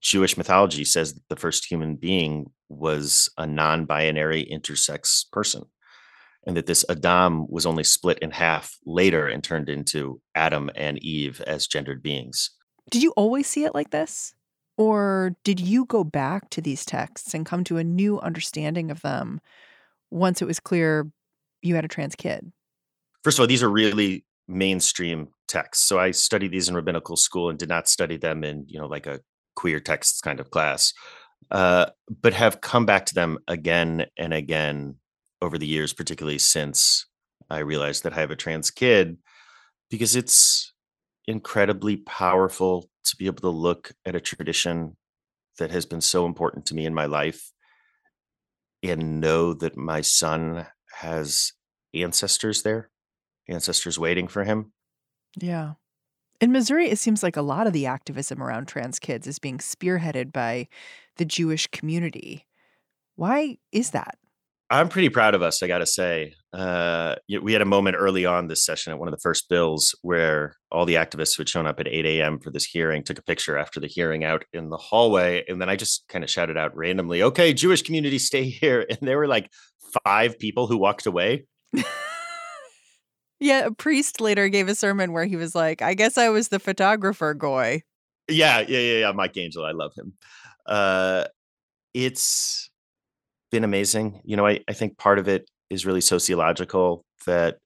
Jewish 0.00 0.36
mythology 0.36 0.84
says 0.84 1.14
that 1.14 1.28
the 1.28 1.36
first 1.36 1.70
human 1.70 1.96
being 1.96 2.50
was 2.68 3.28
a 3.36 3.46
non 3.46 3.84
binary 3.84 4.44
intersex 4.44 5.28
person, 5.30 5.64
and 6.46 6.56
that 6.56 6.66
this 6.66 6.84
Adam 6.88 7.46
was 7.48 7.66
only 7.66 7.84
split 7.84 8.18
in 8.18 8.30
half 8.30 8.76
later 8.84 9.26
and 9.26 9.44
turned 9.44 9.68
into 9.68 10.20
Adam 10.34 10.70
and 10.74 11.02
Eve 11.02 11.40
as 11.46 11.66
gendered 11.66 12.02
beings. 12.02 12.50
Did 12.90 13.02
you 13.02 13.12
always 13.12 13.46
see 13.46 13.64
it 13.64 13.74
like 13.74 13.90
this? 13.90 14.34
Or 14.76 15.36
did 15.44 15.60
you 15.60 15.84
go 15.84 16.02
back 16.02 16.50
to 16.50 16.60
these 16.60 16.84
texts 16.84 17.34
and 17.34 17.46
come 17.46 17.62
to 17.64 17.76
a 17.76 17.84
new 17.84 18.18
understanding 18.20 18.90
of 18.90 19.02
them 19.02 19.40
once 20.10 20.42
it 20.42 20.46
was 20.46 20.58
clear 20.58 21.10
you 21.60 21.74
had 21.74 21.84
a 21.84 21.88
trans 21.88 22.16
kid? 22.16 22.52
First 23.22 23.38
of 23.38 23.42
all, 23.42 23.46
these 23.46 23.62
are 23.62 23.70
really 23.70 24.24
mainstream 24.48 25.28
texts. 25.46 25.84
So 25.84 25.98
I 25.98 26.10
studied 26.10 26.50
these 26.50 26.68
in 26.68 26.74
rabbinical 26.74 27.16
school 27.16 27.50
and 27.50 27.58
did 27.58 27.68
not 27.68 27.88
study 27.88 28.16
them 28.16 28.42
in, 28.42 28.64
you 28.66 28.80
know, 28.80 28.86
like 28.86 29.06
a 29.06 29.20
queer 29.54 29.78
texts 29.78 30.20
kind 30.20 30.40
of 30.40 30.50
class, 30.50 30.92
uh, 31.50 31.86
but 32.20 32.32
have 32.32 32.60
come 32.60 32.86
back 32.86 33.06
to 33.06 33.14
them 33.14 33.38
again 33.46 34.06
and 34.16 34.32
again 34.32 34.96
over 35.42 35.58
the 35.58 35.66
years, 35.66 35.92
particularly 35.92 36.38
since 36.38 37.06
I 37.50 37.58
realized 37.58 38.04
that 38.04 38.12
I 38.12 38.20
have 38.20 38.30
a 38.30 38.36
trans 38.36 38.70
kid, 38.70 39.18
because 39.90 40.16
it's 40.16 40.72
incredibly 41.26 41.96
powerful 41.96 42.88
to 43.04 43.16
be 43.16 43.26
able 43.26 43.42
to 43.42 43.48
look 43.48 43.92
at 44.06 44.14
a 44.14 44.20
tradition 44.20 44.96
that 45.58 45.70
has 45.72 45.84
been 45.84 46.00
so 46.00 46.24
important 46.24 46.64
to 46.66 46.74
me 46.74 46.86
in 46.86 46.94
my 46.94 47.06
life 47.06 47.52
and 48.82 49.20
know 49.20 49.52
that 49.52 49.76
my 49.76 50.00
son 50.00 50.66
has 50.94 51.52
ancestors 51.92 52.62
there, 52.62 52.90
ancestors 53.48 53.98
waiting 53.98 54.28
for 54.28 54.44
him. 54.44 54.72
Yeah. 55.36 55.74
In 56.40 56.52
Missouri, 56.52 56.88
it 56.88 56.98
seems 56.98 57.22
like 57.22 57.36
a 57.36 57.42
lot 57.42 57.66
of 57.66 57.72
the 57.72 57.86
activism 57.86 58.42
around 58.42 58.66
trans 58.66 58.98
kids 58.98 59.26
is 59.26 59.38
being 59.38 59.58
spearheaded 59.58 60.32
by 60.32 60.68
the 61.16 61.24
Jewish 61.24 61.66
community. 61.68 62.46
Why 63.16 63.58
is 63.72 63.90
that? 63.90 64.18
I'm 64.72 64.88
pretty 64.88 65.10
proud 65.10 65.34
of 65.34 65.42
us, 65.42 65.62
I 65.62 65.66
got 65.66 65.78
to 65.78 65.86
say. 65.86 66.32
Uh, 66.50 67.16
we 67.42 67.52
had 67.52 67.60
a 67.60 67.66
moment 67.66 67.96
early 67.98 68.24
on 68.24 68.48
this 68.48 68.64
session 68.64 68.90
at 68.90 68.98
one 68.98 69.06
of 69.06 69.12
the 69.12 69.20
first 69.20 69.50
bills 69.50 69.94
where 70.00 70.56
all 70.70 70.86
the 70.86 70.94
activists 70.94 71.36
who 71.36 71.42
had 71.42 71.48
shown 71.50 71.66
up 71.66 71.78
at 71.78 71.86
8 71.86 72.06
a.m. 72.06 72.38
for 72.38 72.50
this 72.50 72.64
hearing 72.64 73.02
took 73.04 73.18
a 73.18 73.22
picture 73.22 73.58
after 73.58 73.80
the 73.80 73.86
hearing 73.86 74.24
out 74.24 74.44
in 74.54 74.70
the 74.70 74.78
hallway. 74.78 75.44
And 75.46 75.60
then 75.60 75.68
I 75.68 75.76
just 75.76 76.08
kind 76.08 76.24
of 76.24 76.30
shouted 76.30 76.56
out 76.56 76.74
randomly, 76.74 77.22
okay, 77.22 77.52
Jewish 77.52 77.82
community, 77.82 78.18
stay 78.18 78.44
here. 78.44 78.86
And 78.90 78.98
there 79.02 79.18
were 79.18 79.28
like 79.28 79.50
five 80.04 80.38
people 80.38 80.66
who 80.66 80.78
walked 80.78 81.04
away. 81.04 81.44
Yeah, 83.40 83.66
a 83.66 83.72
priest 83.72 84.20
later 84.20 84.48
gave 84.48 84.68
a 84.68 84.74
sermon 84.76 85.12
where 85.12 85.24
he 85.24 85.34
was 85.34 85.52
like, 85.52 85.82
I 85.82 85.94
guess 85.94 86.16
I 86.16 86.28
was 86.28 86.46
the 86.46 86.60
photographer 86.60 87.34
goy. 87.34 87.82
Yeah, 88.28 88.60
yeah, 88.60 88.78
yeah, 88.78 88.98
yeah. 89.00 89.12
Mike 89.12 89.36
Angel, 89.36 89.64
I 89.64 89.72
love 89.72 89.90
him. 89.98 90.12
Uh, 90.64 91.24
It's 91.92 92.70
been 93.52 93.62
amazing. 93.62 94.20
You 94.24 94.36
know, 94.36 94.46
I, 94.46 94.60
I 94.66 94.72
think 94.72 94.98
part 94.98 95.20
of 95.20 95.28
it 95.28 95.48
is 95.70 95.86
really 95.86 96.00
sociological 96.00 97.04
that 97.26 97.58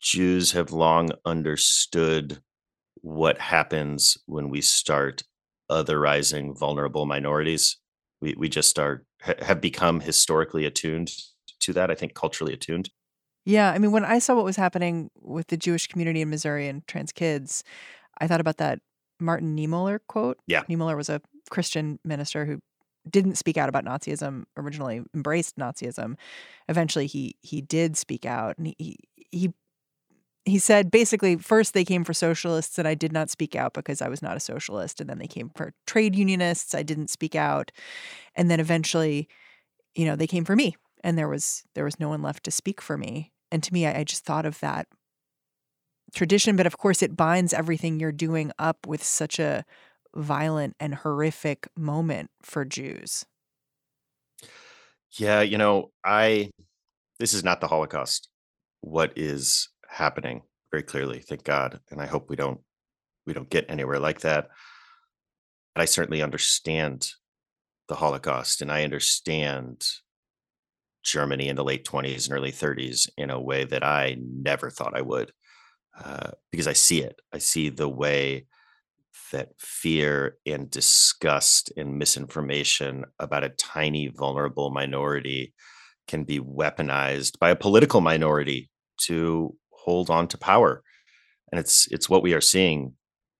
Jews 0.00 0.52
have 0.52 0.72
long 0.72 1.10
understood 1.24 2.40
what 3.02 3.38
happens 3.38 4.18
when 4.26 4.48
we 4.48 4.60
start 4.60 5.22
otherizing 5.70 6.58
vulnerable 6.58 7.06
minorities. 7.06 7.76
We 8.20 8.34
we 8.36 8.48
just 8.48 8.78
are 8.78 9.04
have 9.20 9.60
become 9.60 10.00
historically 10.00 10.64
attuned 10.64 11.12
to 11.60 11.72
that. 11.74 11.90
I 11.90 11.94
think 11.94 12.14
culturally 12.14 12.52
attuned. 12.52 12.90
Yeah, 13.46 13.70
I 13.70 13.78
mean, 13.78 13.92
when 13.92 14.04
I 14.04 14.18
saw 14.18 14.34
what 14.34 14.44
was 14.44 14.56
happening 14.56 15.10
with 15.20 15.48
the 15.48 15.56
Jewish 15.56 15.86
community 15.86 16.22
in 16.22 16.30
Missouri 16.30 16.66
and 16.66 16.86
trans 16.86 17.12
kids, 17.12 17.62
I 18.18 18.26
thought 18.26 18.40
about 18.40 18.56
that 18.56 18.80
Martin 19.20 19.56
Niemöller 19.56 20.00
quote. 20.08 20.38
Yeah, 20.46 20.64
Niemöller 20.64 20.96
was 20.96 21.08
a 21.08 21.20
Christian 21.50 21.98
minister 22.04 22.46
who 22.46 22.60
didn't 23.08 23.36
speak 23.36 23.56
out 23.56 23.68
about 23.68 23.84
Nazism 23.84 24.44
originally, 24.56 25.02
embraced 25.14 25.56
Nazism. 25.56 26.16
Eventually, 26.68 27.06
he 27.06 27.36
he 27.42 27.60
did 27.60 27.96
speak 27.96 28.24
out, 28.24 28.56
and 28.58 28.74
he 28.78 28.96
he 29.30 29.52
he 30.44 30.58
said 30.58 30.90
basically 30.90 31.36
first 31.36 31.74
they 31.74 31.84
came 31.84 32.04
for 32.04 32.12
socialists 32.12 32.78
and 32.78 32.86
I 32.86 32.94
did 32.94 33.12
not 33.12 33.30
speak 33.30 33.56
out 33.56 33.72
because 33.72 34.02
I 34.02 34.08
was 34.08 34.22
not 34.22 34.36
a 34.36 34.40
socialist 34.40 35.00
and 35.00 35.08
then 35.08 35.18
they 35.18 35.26
came 35.26 35.50
for 35.54 35.72
trade 35.86 36.14
unionists 36.14 36.74
I 36.74 36.82
didn't 36.82 37.10
speak 37.10 37.34
out 37.34 37.72
and 38.34 38.50
then 38.50 38.60
eventually 38.60 39.28
you 39.94 40.04
know 40.04 40.16
they 40.16 40.26
came 40.26 40.44
for 40.44 40.56
me 40.56 40.76
and 41.02 41.16
there 41.16 41.28
was 41.28 41.64
there 41.74 41.84
was 41.84 41.98
no 41.98 42.08
one 42.08 42.22
left 42.22 42.44
to 42.44 42.50
speak 42.50 42.80
for 42.80 42.98
me 42.98 43.32
and 43.50 43.62
to 43.62 43.72
me 43.72 43.86
I, 43.86 44.00
I 44.00 44.04
just 44.04 44.24
thought 44.24 44.46
of 44.46 44.60
that 44.60 44.86
tradition 46.12 46.56
but 46.56 46.66
of 46.66 46.78
course 46.78 47.02
it 47.02 47.16
binds 47.16 47.52
everything 47.52 47.98
you're 47.98 48.12
doing 48.12 48.52
up 48.58 48.86
with 48.86 49.02
such 49.02 49.38
a 49.38 49.64
violent 50.14 50.74
and 50.78 50.94
horrific 50.94 51.68
moment 51.76 52.30
for 52.42 52.64
Jews. 52.64 53.24
Yeah 55.12 55.40
you 55.42 55.58
know 55.58 55.90
I 56.04 56.50
this 57.18 57.34
is 57.34 57.44
not 57.44 57.60
the 57.60 57.68
Holocaust. 57.68 58.28
What 58.80 59.12
is 59.16 59.68
happening? 59.88 60.42
Very 60.70 60.82
clearly 60.82 61.20
thank 61.20 61.44
god 61.44 61.80
and 61.90 62.00
i 62.00 62.06
hope 62.06 62.28
we 62.28 62.36
don't 62.36 62.60
we 63.26 63.32
don't 63.32 63.50
get 63.50 63.66
anywhere 63.68 64.00
like 64.00 64.20
that. 64.20 64.48
But 65.74 65.82
i 65.82 65.84
certainly 65.84 66.22
understand 66.22 67.10
the 67.88 67.94
holocaust 67.96 68.62
and 68.62 68.72
i 68.72 68.82
understand 68.82 69.86
germany 71.02 71.48
in 71.48 71.56
the 71.56 71.64
late 71.64 71.84
20s 71.84 72.24
and 72.24 72.34
early 72.34 72.50
30s 72.50 73.10
in 73.18 73.28
a 73.28 73.40
way 73.40 73.64
that 73.64 73.84
i 73.84 74.16
never 74.18 74.70
thought 74.70 74.96
i 74.96 75.02
would 75.02 75.30
uh, 76.02 76.30
because 76.50 76.66
i 76.66 76.72
see 76.72 77.02
it. 77.02 77.20
I 77.32 77.38
see 77.38 77.68
the 77.68 77.88
way 77.88 78.46
that 79.32 79.48
fear 79.58 80.38
and 80.46 80.70
disgust 80.70 81.72
and 81.76 81.98
misinformation 81.98 83.04
about 83.18 83.44
a 83.44 83.50
tiny 83.50 84.08
vulnerable 84.08 84.70
minority 84.70 85.54
can 86.06 86.24
be 86.24 86.38
weaponized 86.40 87.38
by 87.38 87.50
a 87.50 87.56
political 87.56 88.00
minority 88.00 88.70
to 88.98 89.56
hold 89.70 90.10
on 90.10 90.28
to 90.28 90.38
power. 90.38 90.82
And 91.50 91.58
it's 91.58 91.86
it's 91.90 92.08
what 92.08 92.22
we 92.22 92.34
are 92.34 92.40
seeing 92.40 92.94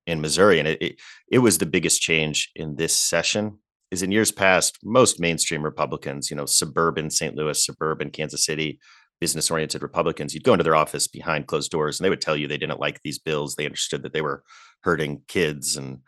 in 0.07 0.21
Missouri. 0.21 0.59
And 0.59 0.69
it, 0.69 0.83
it, 0.83 1.00
it 1.31 1.38
was 1.38 1.59
the 1.59 1.67
biggest 1.67 2.00
change 2.00 2.50
in 2.55 2.76
this 2.76 2.97
session. 2.97 3.59
Is 3.91 4.03
in 4.03 4.11
years 4.11 4.33
past, 4.33 4.79
most 4.83 5.21
mainstream 5.21 5.62
Republicans, 5.62 6.29
you 6.29 6.37
know, 6.37 6.47
suburban 6.47 7.11
St. 7.11 7.37
Louis, 7.37 7.64
suburban 7.64 8.11
Kansas 8.11 8.45
City, 8.45 8.81
business 9.21 9.50
oriented 9.50 9.83
Republicans, 9.83 10.35
you'd 10.35 10.44
go 10.44 10.52
into 10.52 10.64
their 10.64 10.76
office 10.76 11.06
behind 11.06 11.47
closed 11.47 11.71
doors 11.71 11.99
and 11.99 12.04
they 12.04 12.11
would 12.11 12.21
tell 12.21 12.37
you 12.37 12.47
they 12.47 12.59
didn't 12.59 12.80
like 12.80 13.00
these 13.02 13.18
bills. 13.18 13.54
They 13.54 13.66
understood 13.66 14.02
that 14.02 14.12
they 14.12 14.23
were 14.23 14.42
hurting 14.83 15.23
kids 15.28 15.76
and 15.76 16.00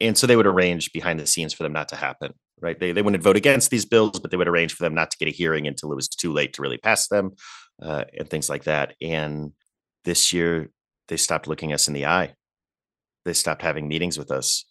and 0.00 0.16
so 0.16 0.26
they 0.26 0.36
would 0.36 0.46
arrange 0.46 0.92
behind 0.92 1.20
the 1.20 1.26
scenes 1.26 1.52
for 1.52 1.62
them 1.62 1.72
not 1.72 1.88
to 1.88 1.96
happen 1.96 2.32
right 2.60 2.78
they, 2.78 2.92
they 2.92 3.02
wouldn't 3.02 3.22
vote 3.22 3.36
against 3.36 3.70
these 3.70 3.84
bills 3.84 4.18
but 4.18 4.30
they 4.30 4.36
would 4.36 4.48
arrange 4.48 4.72
for 4.72 4.82
them 4.82 4.94
not 4.94 5.10
to 5.10 5.18
get 5.18 5.28
a 5.28 5.32
hearing 5.32 5.66
until 5.66 5.92
it 5.92 5.96
was 5.96 6.08
too 6.08 6.32
late 6.32 6.52
to 6.54 6.62
really 6.62 6.78
pass 6.78 7.08
them 7.08 7.32
uh, 7.82 8.04
and 8.16 8.30
things 8.30 8.48
like 8.48 8.64
that 8.64 8.94
and 9.02 9.52
this 10.04 10.32
year 10.32 10.70
they 11.08 11.16
stopped 11.16 11.48
looking 11.48 11.72
us 11.72 11.88
in 11.88 11.94
the 11.94 12.06
eye 12.06 12.34
they 13.24 13.32
stopped 13.32 13.62
having 13.62 13.88
meetings 13.88 14.16
with 14.16 14.30
us 14.30 14.64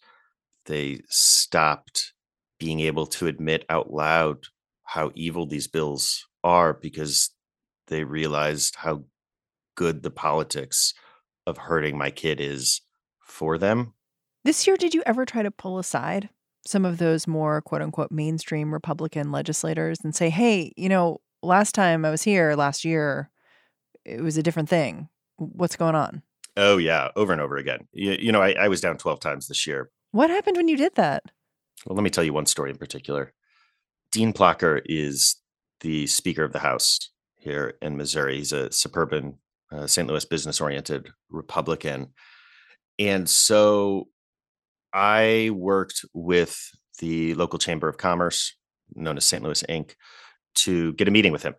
they 0.66 1.00
stopped 1.08 2.12
being 2.58 2.80
able 2.80 3.06
to 3.06 3.26
admit 3.26 3.64
out 3.68 3.92
loud 3.92 4.38
how 4.84 5.10
evil 5.14 5.46
these 5.46 5.68
bills 5.68 6.26
are 6.42 6.72
because 6.72 7.30
they 7.88 8.04
realized 8.04 8.76
how 8.76 9.04
good 9.74 10.02
the 10.02 10.10
politics 10.10 10.94
of 11.46 11.58
hurting 11.58 11.98
my 11.98 12.10
kid 12.10 12.40
is 12.40 12.80
for 13.20 13.58
them 13.58 13.94
this 14.44 14.66
year 14.66 14.76
did 14.76 14.94
you 14.94 15.02
ever 15.06 15.24
try 15.24 15.42
to 15.42 15.50
pull 15.50 15.78
aside 15.78 16.28
some 16.66 16.84
of 16.84 16.98
those 16.98 17.26
more 17.26 17.60
quote 17.60 17.82
unquote 17.82 18.10
mainstream 18.10 18.72
republican 18.72 19.32
legislators 19.32 19.98
and 20.04 20.14
say 20.14 20.30
hey 20.30 20.72
you 20.76 20.88
know 20.88 21.20
last 21.42 21.74
time 21.74 22.04
i 22.04 22.10
was 22.10 22.22
here 22.22 22.54
last 22.54 22.84
year 22.84 23.30
it 24.04 24.20
was 24.20 24.36
a 24.36 24.42
different 24.42 24.68
thing 24.68 25.08
What's 25.36 25.76
going 25.76 25.94
on? 25.94 26.22
Oh 26.56 26.76
yeah, 26.76 27.08
over 27.16 27.32
and 27.32 27.40
over 27.40 27.56
again. 27.56 27.88
You, 27.92 28.12
you 28.12 28.32
know, 28.32 28.40
I, 28.40 28.52
I 28.52 28.68
was 28.68 28.80
down 28.80 28.96
12 28.96 29.20
times 29.20 29.48
this 29.48 29.66
year. 29.66 29.90
What 30.12 30.30
happened 30.30 30.56
when 30.56 30.68
you 30.68 30.76
did 30.76 30.94
that? 30.94 31.24
Well, 31.86 31.96
let 31.96 32.04
me 32.04 32.10
tell 32.10 32.24
you 32.24 32.32
one 32.32 32.46
story 32.46 32.70
in 32.70 32.76
particular. 32.76 33.32
Dean 34.12 34.32
Plocher 34.32 34.80
is 34.84 35.36
the 35.80 36.06
Speaker 36.06 36.44
of 36.44 36.52
the 36.52 36.60
House 36.60 37.10
here 37.44 37.74
in 37.82 37.96
Missouri. 37.96 38.38
He's 38.38 38.52
a 38.52 38.72
suburban 38.72 39.38
uh, 39.72 39.86
St. 39.86 40.08
Louis 40.08 40.24
business 40.24 40.60
oriented 40.60 41.10
Republican. 41.30 42.08
And 42.98 43.28
so 43.28 44.08
I 44.92 45.50
worked 45.52 46.04
with 46.14 46.56
the 47.00 47.34
local 47.34 47.58
Chamber 47.58 47.88
of 47.88 47.98
Commerce, 47.98 48.56
known 48.94 49.16
as 49.16 49.24
St. 49.24 49.42
Louis 49.42 49.62
Inc., 49.68 49.94
to 50.56 50.92
get 50.94 51.08
a 51.08 51.10
meeting 51.10 51.32
with 51.32 51.42
him. 51.42 51.54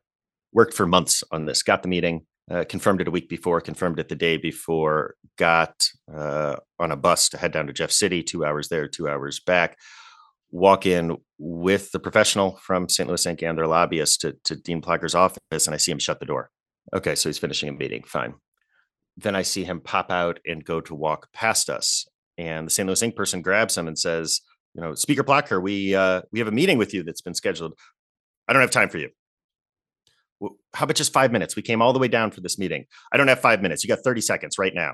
Worked 0.54 0.74
for 0.74 0.88
months 0.88 1.24
on 1.32 1.45
this, 1.45 1.63
got 1.63 1.82
the 1.84 1.89
meeting, 1.89 2.26
uh, 2.50 2.63
confirmed 2.69 3.02
it 3.02 3.10
a 3.10 3.12
week 3.12 3.28
before, 3.28 3.60
confirmed 3.60 4.00
it 4.00 4.08
the 4.08 4.15
day 4.15 4.38
before, 4.38 5.15
got 5.38 5.89
uh, 6.13 6.56
on 6.80 6.91
a 6.91 6.95
bus 6.95 7.28
to 7.30 7.38
head 7.38 7.52
down 7.52 7.67
to 7.67 7.74
Jeff 7.74 7.91
City, 7.91 8.24
two 8.24 8.45
hours 8.45 8.69
there, 8.69 8.88
two 8.88 9.10
hours 9.10 9.41
back, 9.41 9.78
walk 10.56 10.86
in 10.86 11.18
with 11.38 11.91
the 11.91 12.00
professional 12.00 12.58
from 12.63 12.88
St. 12.88 13.08
Louis 13.08 13.26
Inc. 13.26 13.44
and 13.44 13.58
their 13.58 13.68
lobbyist 13.68 14.22
to, 14.22 14.38
to 14.46 14.56
Dean 14.56 14.82
Plocher's 14.82 15.15
office, 15.15 15.68
and 15.68 15.74
I 15.74 15.78
see 15.78 15.91
him 15.91 16.00
shut 16.00 16.20
the 16.20 16.26
door. 16.26 16.50
Okay, 16.94 17.15
so 17.15 17.30
he's 17.30 17.38
finishing 17.38 17.68
a 17.68 17.74
meeting, 17.74 18.04
fine. 18.04 18.36
Then 19.18 19.36
I 19.36 19.41
see 19.41 19.63
him 19.63 19.82
pop 19.82 20.12
out 20.12 20.39
and 20.46 20.63
go 20.63 20.82
to 20.82 20.96
walk 20.96 21.28
past 21.34 21.70
us. 21.70 22.06
And 22.38 22.68
the 22.68 22.72
St. 22.72 22.88
Louis 22.88 23.02
Inc. 23.02 23.15
person 23.15 23.41
grabs 23.41 23.78
him 23.78 23.88
and 23.88 23.98
says, 23.98 24.41
you 24.74 24.82
know, 24.82 24.94
Speaker 24.94 25.24
Plocher, 25.24 25.62
we 25.62 25.96
uh, 25.96 26.22
we 26.32 26.39
have 26.39 26.50
a 26.50 26.52
meeting 26.52 26.78
with 26.78 26.94
you 26.94 27.04
that's 27.04 27.22
been 27.22 27.34
scheduled. 27.34 27.74
I 28.48 28.54
don't 28.54 28.62
have 28.62 28.72
time 28.72 28.89
for 28.89 28.98
you 28.98 29.10
how 30.74 30.84
about 30.84 30.96
just 30.96 31.13
five 31.13 31.32
minutes? 31.32 31.56
We 31.56 31.62
came 31.62 31.82
all 31.82 31.94
the 31.94 32.00
way 32.00 32.08
down 32.08 32.32
for 32.32 32.41
this 32.41 32.58
meeting. 32.58 32.86
I 33.12 33.18
don't 33.18 33.28
have 33.28 33.39
five 33.39 33.62
minutes. 33.62 33.84
You 33.84 33.88
got 33.88 34.04
30 34.04 34.22
seconds 34.22 34.58
right 34.58 34.74
now. 34.74 34.94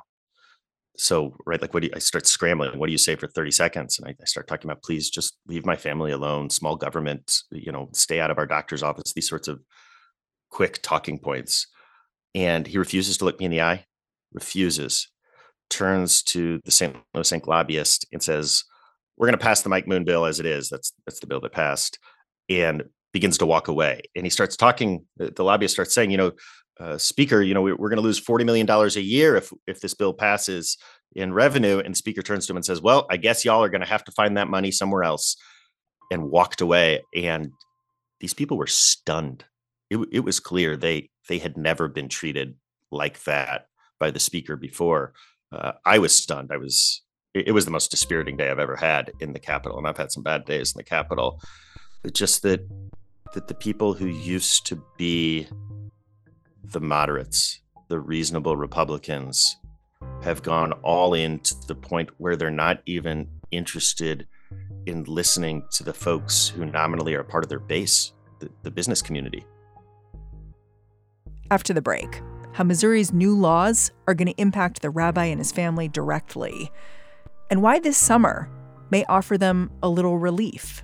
So, 0.98 1.36
right, 1.46 1.62
like, 1.62 1.74
what 1.74 1.82
do 1.82 1.88
you, 1.88 1.94
I 1.96 2.00
start 2.00 2.28
scrambling? 2.28 2.78
What 2.78 2.88
do 2.88 2.92
you 2.92 2.98
say 2.98 3.16
for 3.16 3.28
30 3.28 3.52
seconds? 3.52 3.98
And 3.98 4.08
I, 4.08 4.16
I 4.22 4.26
start 4.26 4.48
talking 4.48 4.70
about, 4.70 4.84
please 4.84 5.10
just 5.10 5.38
leave 5.48 5.66
my 5.66 5.76
family 5.76 6.12
alone, 6.12 6.50
small 6.50 6.76
government, 6.76 7.40
you 7.52 7.72
know, 7.72 7.90
stay 7.94 8.20
out 8.20 8.32
of 8.32 8.38
our 8.38 8.46
doctor's 8.46 8.84
office, 8.84 9.14
these 9.14 9.30
sorts 9.30 9.48
of 9.48 9.62
quick 10.50 10.82
talking 10.82 11.18
points. 11.18 11.68
And 12.36 12.68
he 12.68 12.78
refuses 12.78 13.18
to 13.18 13.26
look 13.26 13.40
me 13.40 13.46
in 13.46 13.52
the 13.52 13.62
eye, 13.62 13.86
refuses, 14.34 15.10
turns 15.70 16.22
to 16.24 16.60
the 16.66 16.72
St. 16.72 16.96
Louis 17.14 17.32
Inc. 17.32 17.48
lobbyist 17.48 18.06
and 18.12 18.22
says, 18.22 18.64
We're 19.18 19.28
going 19.28 19.40
to 19.40 19.44
pass 19.44 19.62
the 19.62 19.70
Mike 19.70 19.88
Moon 19.88 20.04
bill 20.04 20.26
as 20.26 20.40
it 20.40 20.46
is. 20.46 20.70
That's 20.70 20.94
that's 21.06 21.20
the 21.20 21.28
bill 21.28 21.42
that 21.42 21.54
passed. 21.54 21.98
And 22.50 22.84
begins 23.14 23.38
to 23.40 23.46
walk 23.46 23.68
away. 23.68 24.02
And 24.16 24.26
he 24.26 24.30
starts 24.30 24.56
talking, 24.56 25.06
the 25.18 25.44
lobbyist 25.44 25.74
starts 25.74 25.94
saying, 25.94 26.12
you 26.12 26.18
know, 26.18 26.32
uh, 26.82 26.98
speaker, 26.98 27.42
you 27.42 27.54
know, 27.54 27.62
we, 27.62 27.72
are 27.72 27.78
going 27.78 27.96
to 27.96 28.02
lose 28.02 28.20
$40 28.20 28.46
million 28.46 28.70
a 28.70 28.88
year 29.00 29.36
if, 29.36 29.54
if 29.68 29.82
this 29.82 29.94
bill 29.94 30.14
passes 30.14 30.78
in 31.16 31.34
revenue. 31.34 31.80
And 31.80 31.96
speaker 31.96 32.22
turns 32.22 32.48
to 32.48 32.54
him 32.54 32.58
and 32.58 32.66
says, 32.66 32.82
well, 32.82 33.06
I 33.10 33.18
guess 33.18 33.46
y'all 33.46 33.64
are 33.64 33.70
going 33.70 33.82
to 33.82 33.88
have 33.88 34.04
to 34.06 34.12
find 34.12 34.38
that 34.38 34.48
money 34.48 34.72
somewhere 34.72 35.04
else 35.04 35.36
and 36.10 36.30
walked 36.30 36.62
away. 36.62 37.04
And 37.16 37.52
these 38.20 38.34
people 38.34 38.58
were 38.58 38.68
stunned. 38.68 39.46
It, 39.90 40.00
it 40.12 40.20
was 40.22 40.40
clear 40.40 40.76
they, 40.76 41.10
they 41.30 41.38
had 41.38 41.56
never 41.56 41.88
been 41.88 42.10
treated 42.10 42.56
like 42.90 43.24
that 43.26 43.68
by 44.00 44.10
the 44.10 44.20
speaker 44.20 44.56
before. 44.56 45.14
Uh, 45.52 45.74
I 45.86 46.00
was 46.00 46.18
stunned. 46.18 46.50
I 46.52 46.58
was, 46.58 47.04
it, 47.34 47.50
it 47.50 47.52
was 47.52 47.66
the 47.66 47.72
most 47.72 47.92
dispiriting 47.92 48.38
day 48.38 48.50
I've 48.50 48.60
ever 48.60 48.76
had 48.76 49.12
in 49.20 49.34
the 49.34 49.40
Capitol. 49.40 49.78
And 49.78 49.88
I've 49.88 49.98
had 49.98 50.12
some 50.12 50.24
bad 50.24 50.46
days 50.46 50.74
in 50.74 50.80
the 50.80 50.84
Capitol. 50.84 51.42
But 52.02 52.14
just 52.14 52.42
that 52.42 52.68
that 53.34 53.48
the 53.48 53.54
people 53.54 53.94
who 53.94 54.08
used 54.08 54.66
to 54.66 54.84
be 54.98 55.48
the 56.64 56.80
moderates, 56.80 57.62
the 57.88 58.00
reasonable 58.00 58.56
Republicans, 58.56 59.58
have 60.24 60.44
gone 60.44 60.72
all 60.84 61.14
in 61.14 61.40
to 61.40 61.56
the 61.68 61.76
point 61.76 62.10
where 62.18 62.36
they're 62.36 62.52
not 62.52 62.82
even 62.86 63.28
interested 63.52 64.28
in 64.86 65.04
listening 65.04 65.64
to 65.72 65.84
the 65.84 65.94
folks 65.94 66.48
who 66.48 66.66
nominally 66.66 67.14
are 67.14 67.24
part 67.24 67.44
of 67.44 67.50
their 67.50 67.60
base, 67.60 68.14
the, 68.40 68.50
the 68.64 68.72
business 68.72 69.02
community. 69.02 69.46
After 71.50 71.74
the 71.74 71.82
break, 71.82 72.22
how 72.54 72.64
Missouri's 72.64 73.14
new 73.14 73.38
laws 73.38 73.92
are 74.08 74.14
going 74.14 74.28
to 74.28 74.42
impact 74.42 74.82
the 74.82 74.90
rabbi 74.90 75.26
and 75.26 75.40
his 75.40 75.52
family 75.52 75.88
directly, 75.88 76.72
and 77.50 77.62
why 77.62 77.80
this 77.80 77.98
summer 77.98 78.50
may 78.90 79.06
offer 79.06 79.38
them 79.38 79.72
a 79.84 79.90
little 79.90 80.18
relief. 80.18 80.84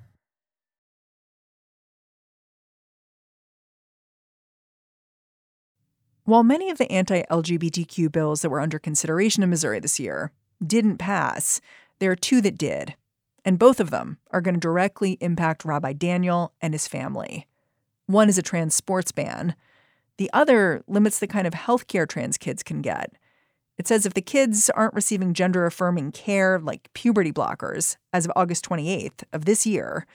While 6.31 6.43
many 6.43 6.69
of 6.69 6.77
the 6.77 6.89
anti 6.89 7.23
LGBTQ 7.23 8.09
bills 8.09 8.41
that 8.41 8.49
were 8.49 8.61
under 8.61 8.79
consideration 8.79 9.43
in 9.43 9.49
Missouri 9.49 9.81
this 9.81 9.99
year 9.99 10.31
didn't 10.65 10.95
pass, 10.95 11.59
there 11.99 12.09
are 12.09 12.15
two 12.15 12.39
that 12.39 12.57
did. 12.57 12.95
And 13.43 13.59
both 13.59 13.81
of 13.81 13.89
them 13.89 14.17
are 14.31 14.39
going 14.39 14.53
to 14.53 14.59
directly 14.61 15.17
impact 15.19 15.65
Rabbi 15.65 15.91
Daniel 15.91 16.53
and 16.61 16.73
his 16.73 16.87
family. 16.87 17.47
One 18.05 18.29
is 18.29 18.37
a 18.37 18.41
trans 18.41 18.73
sports 18.73 19.11
ban. 19.11 19.55
The 20.15 20.29
other 20.31 20.85
limits 20.87 21.19
the 21.19 21.27
kind 21.27 21.45
of 21.45 21.53
health 21.53 21.87
care 21.87 22.05
trans 22.05 22.37
kids 22.37 22.63
can 22.63 22.81
get. 22.81 23.11
It 23.77 23.85
says 23.85 24.05
if 24.05 24.13
the 24.13 24.21
kids 24.21 24.69
aren't 24.69 24.93
receiving 24.93 25.33
gender 25.33 25.65
affirming 25.65 26.13
care 26.13 26.59
like 26.59 26.93
puberty 26.93 27.33
blockers 27.33 27.97
as 28.13 28.23
of 28.23 28.31
August 28.37 28.63
28th 28.69 29.25
of 29.33 29.43
this 29.43 29.67
year, 29.67 30.05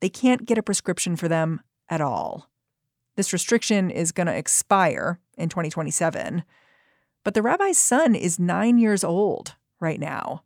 they 0.00 0.08
can't 0.08 0.46
get 0.46 0.56
a 0.56 0.62
prescription 0.62 1.14
for 1.14 1.28
them 1.28 1.60
at 1.90 2.00
all. 2.00 2.48
This 3.16 3.34
restriction 3.34 3.90
is 3.90 4.12
going 4.12 4.28
to 4.28 4.34
expire 4.34 5.18
in 5.38 5.48
2027. 5.48 6.42
But 7.24 7.34
the 7.34 7.42
rabbi's 7.42 7.78
son 7.78 8.14
is 8.14 8.38
nine 8.38 8.78
years 8.78 9.04
old 9.04 9.54
right 9.80 10.00
now, 10.00 10.44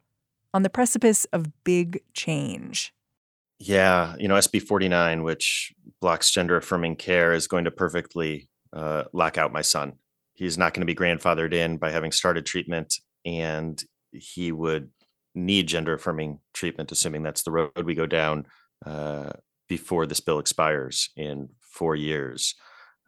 on 0.53 0.63
the 0.63 0.71
precipice 0.71 1.25
of 1.27 1.65
big 1.65 2.03
change. 2.15 2.95
Yeah, 3.59 4.17
you 4.19 4.27
know, 4.27 4.35
SB 4.35 4.63
49, 4.63 5.23
which 5.23 5.73
blocks 6.01 6.31
gender 6.31 6.57
affirming 6.57 6.97
care, 6.97 7.33
is 7.33 7.47
going 7.47 7.65
to 7.65 7.71
perfectly 7.71 8.49
uh, 8.73 9.05
lock 9.13 9.39
out 9.39 9.53
my 9.53 9.63
son. 9.63 9.95
He's 10.35 10.59
not 10.59 10.75
going 10.75 10.81
to 10.81 10.93
be 10.93 10.99
grandfathered 10.99 11.53
in 11.53 11.77
by 11.77 11.91
having 11.91 12.11
started 12.11 12.45
treatment, 12.45 12.97
and 13.25 13.83
he 14.11 14.51
would 14.51 14.91
need 15.35 15.69
gender 15.69 15.95
affirming 15.95 16.41
treatment, 16.53 16.91
assuming 16.91 17.23
that's 17.23 17.43
the 17.45 17.53
road 17.53 17.85
we 17.85 17.95
go 17.95 18.07
down 18.07 18.47
uh, 18.85 19.31
before 19.69 20.07
this 20.07 20.21
bill 20.21 20.39
expires 20.39 21.11
in 21.17 21.49
four 21.61 21.95
years. 21.95 22.55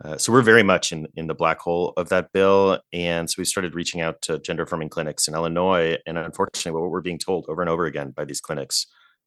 Uh, 0.02 0.16
so 0.16 0.32
we're 0.32 0.42
very 0.42 0.62
much 0.62 0.92
in 0.92 1.06
in 1.14 1.26
the 1.26 1.34
black 1.34 1.60
hole 1.60 1.92
of 1.96 2.08
that 2.08 2.32
bill, 2.32 2.80
and 2.92 3.30
so 3.30 3.36
we 3.38 3.44
started 3.44 3.74
reaching 3.74 4.00
out 4.00 4.20
to 4.22 4.38
gender 4.38 4.64
affirming 4.64 4.88
clinics 4.88 5.28
in 5.28 5.34
Illinois. 5.34 5.96
And 6.06 6.18
unfortunately, 6.18 6.80
what 6.80 6.90
we're 6.90 7.00
being 7.00 7.18
told 7.18 7.46
over 7.48 7.62
and 7.62 7.70
over 7.70 7.86
again 7.86 8.10
by 8.10 8.24
these 8.24 8.40
clinics 8.40 8.86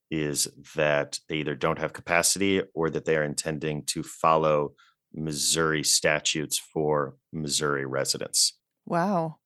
is 0.10 0.48
that 0.76 1.20
they 1.28 1.36
either 1.38 1.56
don't 1.56 1.80
have 1.80 1.94
capacity 1.94 2.62
or 2.74 2.90
that 2.90 3.06
they 3.06 3.16
are 3.18 3.24
intending 3.24 3.84
to 3.84 4.04
follow 4.04 4.74
Missouri 5.14 5.84
statutes 5.84 6.58
for 6.58 7.16
Missouri 7.34 7.86
residents. 7.86 8.54
Wow. 8.86 9.38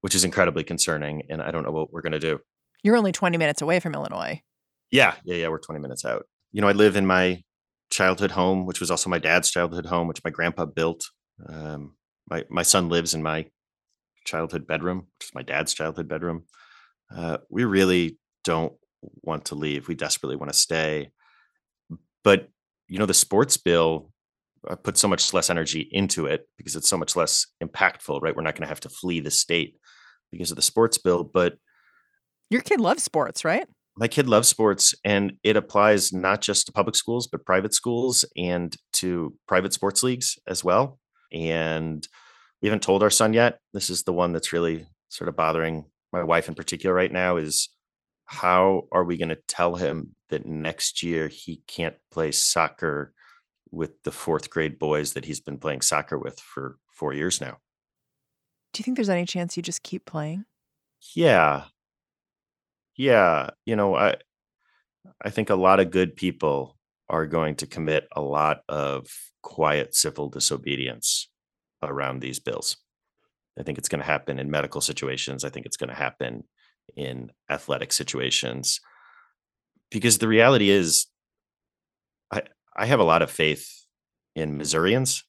Which 0.00 0.14
is 0.14 0.24
incredibly 0.24 0.64
concerning. 0.64 1.22
And 1.28 1.42
I 1.42 1.50
don't 1.50 1.64
know 1.64 1.72
what 1.72 1.92
we're 1.92 2.02
going 2.02 2.12
to 2.12 2.18
do. 2.18 2.40
You're 2.82 2.96
only 2.96 3.12
20 3.12 3.36
minutes 3.38 3.62
away 3.62 3.80
from 3.80 3.94
Illinois. 3.94 4.42
Yeah. 4.90 5.14
Yeah. 5.24 5.36
Yeah. 5.36 5.48
We're 5.48 5.58
20 5.58 5.80
minutes 5.80 6.04
out. 6.04 6.26
You 6.52 6.60
know, 6.60 6.68
I 6.68 6.72
live 6.72 6.96
in 6.96 7.06
my 7.06 7.42
childhood 7.96 8.30
home, 8.32 8.66
which 8.66 8.80
was 8.80 8.90
also 8.90 9.08
my 9.08 9.18
dad's 9.18 9.50
childhood 9.50 9.86
home, 9.86 10.06
which 10.06 10.22
my 10.22 10.30
grandpa 10.30 10.66
built. 10.66 11.10
Um, 11.48 11.96
my, 12.28 12.44
my 12.50 12.62
son 12.62 12.88
lives 12.88 13.14
in 13.14 13.22
my 13.22 13.46
childhood 14.24 14.66
bedroom, 14.66 15.06
which 15.18 15.28
is 15.28 15.34
my 15.34 15.42
dad's 15.42 15.72
childhood 15.72 16.08
bedroom. 16.08 16.44
Uh, 17.14 17.38
we 17.48 17.64
really 17.64 18.18
don't 18.44 18.74
want 19.22 19.46
to 19.46 19.54
leave. 19.54 19.88
We 19.88 19.94
desperately 19.94 20.36
want 20.36 20.52
to 20.52 20.58
stay. 20.58 21.10
But, 22.22 22.48
you 22.88 22.98
know, 22.98 23.06
the 23.06 23.14
sports 23.14 23.56
bill 23.56 24.10
I 24.68 24.74
put 24.74 24.98
so 24.98 25.08
much 25.08 25.32
less 25.32 25.48
energy 25.50 25.88
into 25.92 26.26
it 26.26 26.48
because 26.58 26.76
it's 26.76 26.88
so 26.88 26.96
much 26.96 27.14
less 27.16 27.46
impactful, 27.62 28.20
right? 28.20 28.34
We're 28.34 28.42
not 28.42 28.54
going 28.54 28.62
to 28.62 28.68
have 28.68 28.80
to 28.80 28.88
flee 28.88 29.20
the 29.20 29.30
state 29.30 29.76
because 30.32 30.50
of 30.50 30.56
the 30.56 30.62
sports 30.62 30.98
bill. 30.98 31.24
But 31.24 31.56
your 32.50 32.62
kid 32.62 32.80
loves 32.80 33.02
sports, 33.02 33.44
right? 33.44 33.66
My 33.96 34.08
kid 34.08 34.28
loves 34.28 34.48
sports, 34.48 34.94
and 35.04 35.34
it 35.42 35.56
applies 35.56 36.12
not 36.12 36.42
just 36.42 36.66
to 36.66 36.72
public 36.72 36.96
schools, 36.96 37.26
but 37.26 37.46
private 37.46 37.72
schools 37.72 38.24
and 38.36 38.76
to 38.94 39.34
private 39.48 39.72
sports 39.72 40.02
leagues 40.02 40.38
as 40.46 40.62
well. 40.62 40.98
And 41.32 42.06
we 42.60 42.68
haven't 42.68 42.82
told 42.82 43.02
our 43.02 43.10
son 43.10 43.32
yet. 43.32 43.60
This 43.72 43.88
is 43.88 44.02
the 44.02 44.12
one 44.12 44.32
that's 44.32 44.52
really 44.52 44.86
sort 45.08 45.28
of 45.28 45.36
bothering 45.36 45.86
my 46.12 46.22
wife 46.22 46.48
in 46.48 46.54
particular 46.54 46.94
right 46.94 47.12
now 47.12 47.36
is 47.36 47.68
how 48.26 48.82
are 48.92 49.04
we 49.04 49.16
going 49.16 49.28
to 49.28 49.38
tell 49.48 49.76
him 49.76 50.14
that 50.30 50.46
next 50.46 51.02
year 51.02 51.28
he 51.28 51.62
can't 51.66 51.96
play 52.10 52.32
soccer 52.32 53.12
with 53.70 54.02
the 54.02 54.10
fourth 54.10 54.50
grade 54.50 54.78
boys 54.78 55.12
that 55.12 55.24
he's 55.24 55.40
been 55.40 55.58
playing 55.58 55.80
soccer 55.80 56.18
with 56.18 56.38
for 56.40 56.78
four 56.90 57.12
years 57.12 57.40
now. 57.40 57.58
Do 58.72 58.80
you 58.80 58.84
think 58.84 58.96
there's 58.96 59.08
any 59.08 59.26
chance 59.26 59.56
you 59.56 59.62
just 59.62 59.82
keep 59.82 60.04
playing? 60.06 60.44
Yeah. 61.14 61.64
Yeah. 62.96 63.50
You 63.64 63.76
know, 63.76 63.94
I 63.94 64.16
I 65.22 65.30
think 65.30 65.50
a 65.50 65.54
lot 65.54 65.80
of 65.80 65.90
good 65.90 66.16
people 66.16 66.76
are 67.08 67.26
going 67.26 67.54
to 67.56 67.66
commit 67.66 68.08
a 68.12 68.20
lot 68.20 68.60
of 68.68 69.06
quiet 69.42 69.94
civil 69.94 70.28
disobedience 70.28 71.28
around 71.82 72.20
these 72.20 72.40
bills. 72.40 72.76
I 73.58 73.62
think 73.62 73.78
it's 73.78 73.88
going 73.88 74.00
to 74.00 74.06
happen 74.06 74.38
in 74.38 74.50
medical 74.50 74.80
situations. 74.80 75.44
I 75.44 75.50
think 75.50 75.66
it's 75.66 75.76
going 75.76 75.88
to 75.88 75.96
happen 75.96 76.44
in 76.96 77.30
athletic 77.48 77.92
situations. 77.92 78.80
Because 79.90 80.18
the 80.18 80.28
reality 80.28 80.68
is 80.68 81.06
I 82.32 82.42
I 82.76 82.86
have 82.86 83.00
a 83.00 83.04
lot 83.04 83.22
of 83.22 83.30
faith 83.30 83.86
in 84.34 84.56
Missourians. 84.56 85.24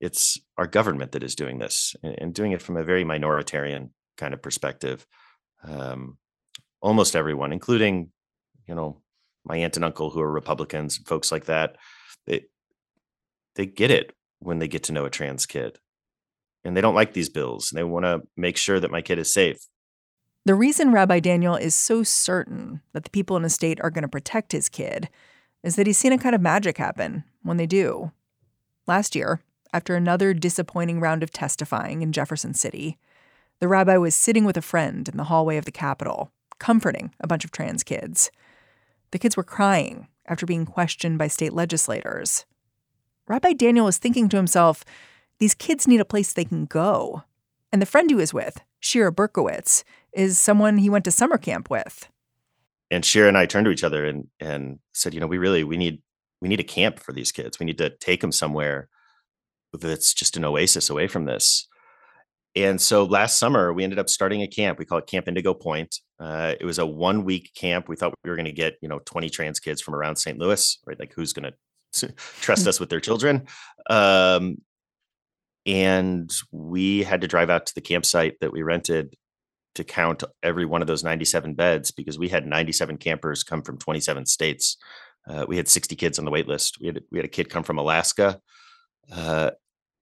It's 0.00 0.38
our 0.56 0.66
government 0.66 1.12
that 1.12 1.24
is 1.24 1.34
doing 1.34 1.58
this 1.58 1.96
and, 2.02 2.32
doing 2.32 2.52
it 2.52 2.62
from 2.62 2.76
a 2.76 2.84
very 2.84 3.04
minoritarian 3.04 3.90
kind 4.16 4.32
of 4.32 4.40
perspective. 4.40 5.04
Um, 5.64 6.18
almost 6.80 7.16
everyone, 7.16 7.52
including, 7.52 8.10
you 8.66 8.74
know, 8.74 9.00
my 9.44 9.56
aunt 9.56 9.76
and 9.76 9.84
uncle 9.84 10.10
who 10.10 10.20
are 10.20 10.30
Republicans, 10.30 10.98
folks 10.98 11.32
like 11.32 11.46
that, 11.46 11.76
they 12.26 12.44
they 13.54 13.66
get 13.66 13.90
it 13.90 14.14
when 14.40 14.58
they 14.58 14.68
get 14.68 14.84
to 14.84 14.92
know 14.92 15.04
a 15.04 15.10
trans 15.10 15.46
kid. 15.46 15.78
And 16.64 16.76
they 16.76 16.80
don't 16.80 16.94
like 16.94 17.12
these 17.12 17.28
bills 17.28 17.70
and 17.70 17.78
they 17.78 17.84
want 17.84 18.04
to 18.04 18.22
make 18.36 18.56
sure 18.56 18.78
that 18.78 18.90
my 18.90 19.00
kid 19.00 19.18
is 19.18 19.32
safe. 19.32 19.58
The 20.44 20.54
reason 20.54 20.92
Rabbi 20.92 21.20
Daniel 21.20 21.56
is 21.56 21.74
so 21.74 22.02
certain 22.02 22.80
that 22.92 23.04
the 23.04 23.10
people 23.10 23.36
in 23.36 23.42
his 23.42 23.54
state 23.54 23.80
are 23.80 23.90
going 23.90 24.02
to 24.02 24.08
protect 24.08 24.52
his 24.52 24.68
kid 24.68 25.08
is 25.62 25.76
that 25.76 25.86
he's 25.86 25.98
seen 25.98 26.12
a 26.12 26.18
kind 26.18 26.34
of 26.34 26.40
magic 26.40 26.78
happen 26.78 27.24
when 27.42 27.56
they 27.56 27.66
do. 27.66 28.12
Last 28.86 29.14
year, 29.14 29.40
after 29.72 29.94
another 29.94 30.32
disappointing 30.32 31.00
round 31.00 31.22
of 31.22 31.30
testifying 31.30 32.02
in 32.02 32.12
Jefferson 32.12 32.54
City, 32.54 32.98
the 33.60 33.68
rabbi 33.68 33.96
was 33.96 34.14
sitting 34.14 34.44
with 34.44 34.56
a 34.56 34.62
friend 34.62 35.08
in 35.08 35.16
the 35.16 35.24
hallway 35.24 35.56
of 35.56 35.64
the 35.64 35.72
Capitol, 35.72 36.32
comforting 36.58 37.14
a 37.20 37.26
bunch 37.26 37.44
of 37.44 37.50
trans 37.50 37.82
kids. 37.82 38.30
The 39.10 39.18
kids 39.18 39.36
were 39.36 39.44
crying 39.44 40.08
after 40.26 40.46
being 40.46 40.66
questioned 40.66 41.18
by 41.18 41.28
state 41.28 41.52
legislators. 41.52 42.44
Rabbi 43.26 43.52
Daniel 43.52 43.86
was 43.86 43.98
thinking 43.98 44.28
to 44.28 44.36
himself, 44.36 44.84
these 45.38 45.54
kids 45.54 45.86
need 45.86 46.00
a 46.00 46.04
place 46.04 46.32
they 46.32 46.44
can 46.44 46.64
go. 46.64 47.22
And 47.72 47.80
the 47.80 47.86
friend 47.86 48.10
he 48.10 48.14
was 48.16 48.34
with, 48.34 48.60
Shira 48.80 49.12
Berkowitz, 49.12 49.84
is 50.12 50.38
someone 50.38 50.78
he 50.78 50.90
went 50.90 51.04
to 51.04 51.10
summer 51.10 51.38
camp 51.38 51.70
with 51.70 52.08
and 52.90 53.04
Shira 53.04 53.28
and 53.28 53.36
I 53.36 53.46
turned 53.46 53.66
to 53.66 53.70
each 53.70 53.84
other 53.84 54.04
and 54.04 54.28
and 54.40 54.78
said, 54.92 55.14
you 55.14 55.20
know, 55.20 55.26
we 55.26 55.38
really 55.38 55.64
we 55.64 55.76
need 55.76 56.02
we 56.40 56.48
need 56.48 56.60
a 56.60 56.64
camp 56.64 56.98
for 56.98 57.12
these 57.12 57.32
kids. 57.32 57.58
We 57.58 57.66
need 57.66 57.78
to 57.78 57.90
take 57.90 58.20
them 58.20 58.32
somewhere 58.32 58.88
that's 59.72 60.14
just 60.14 60.36
an 60.36 60.44
oasis 60.44 60.88
away 60.88 61.08
from 61.08 61.26
this. 61.26 61.67
And 62.56 62.80
so 62.80 63.04
last 63.04 63.38
summer 63.38 63.72
we 63.72 63.84
ended 63.84 63.98
up 63.98 64.08
starting 64.08 64.42
a 64.42 64.48
camp. 64.48 64.78
We 64.78 64.84
call 64.84 64.98
it 64.98 65.06
Camp 65.06 65.28
Indigo 65.28 65.54
Point. 65.54 65.96
Uh, 66.18 66.54
it 66.58 66.64
was 66.64 66.78
a 66.78 66.86
one 66.86 67.24
week 67.24 67.52
camp. 67.54 67.88
We 67.88 67.96
thought 67.96 68.14
we 68.24 68.30
were 68.30 68.36
going 68.36 68.46
to 68.46 68.52
get 68.52 68.76
you 68.82 68.88
know 68.88 69.00
20 69.04 69.30
trans 69.30 69.60
kids 69.60 69.80
from 69.80 69.94
around 69.94 70.16
St. 70.16 70.38
Louis, 70.38 70.78
right? 70.86 70.98
Like 70.98 71.12
who's 71.14 71.32
going 71.32 71.52
to 71.52 72.12
trust 72.40 72.66
us 72.66 72.80
with 72.80 72.90
their 72.90 73.00
children. 73.00 73.46
Um, 73.88 74.58
and 75.66 76.32
we 76.50 77.02
had 77.02 77.20
to 77.20 77.28
drive 77.28 77.50
out 77.50 77.66
to 77.66 77.74
the 77.74 77.80
campsite 77.80 78.40
that 78.40 78.52
we 78.52 78.62
rented 78.62 79.14
to 79.74 79.84
count 79.84 80.24
every 80.42 80.64
one 80.64 80.80
of 80.80 80.88
those 80.88 81.04
97 81.04 81.54
beds 81.54 81.90
because 81.90 82.18
we 82.18 82.28
had 82.28 82.46
97 82.46 82.96
campers 82.96 83.44
come 83.44 83.62
from 83.62 83.78
27 83.78 84.26
states. 84.26 84.76
Uh, 85.28 85.44
we 85.46 85.56
had 85.56 85.68
60 85.68 85.94
kids 85.94 86.18
on 86.18 86.24
the 86.24 86.30
wait 86.30 86.48
list. 86.48 86.78
We 86.80 86.86
had 86.86 87.02
we 87.12 87.18
had 87.18 87.26
a 87.26 87.28
kid 87.28 87.50
come 87.50 87.62
from 87.62 87.78
Alaska. 87.78 88.40
Uh, 89.12 89.50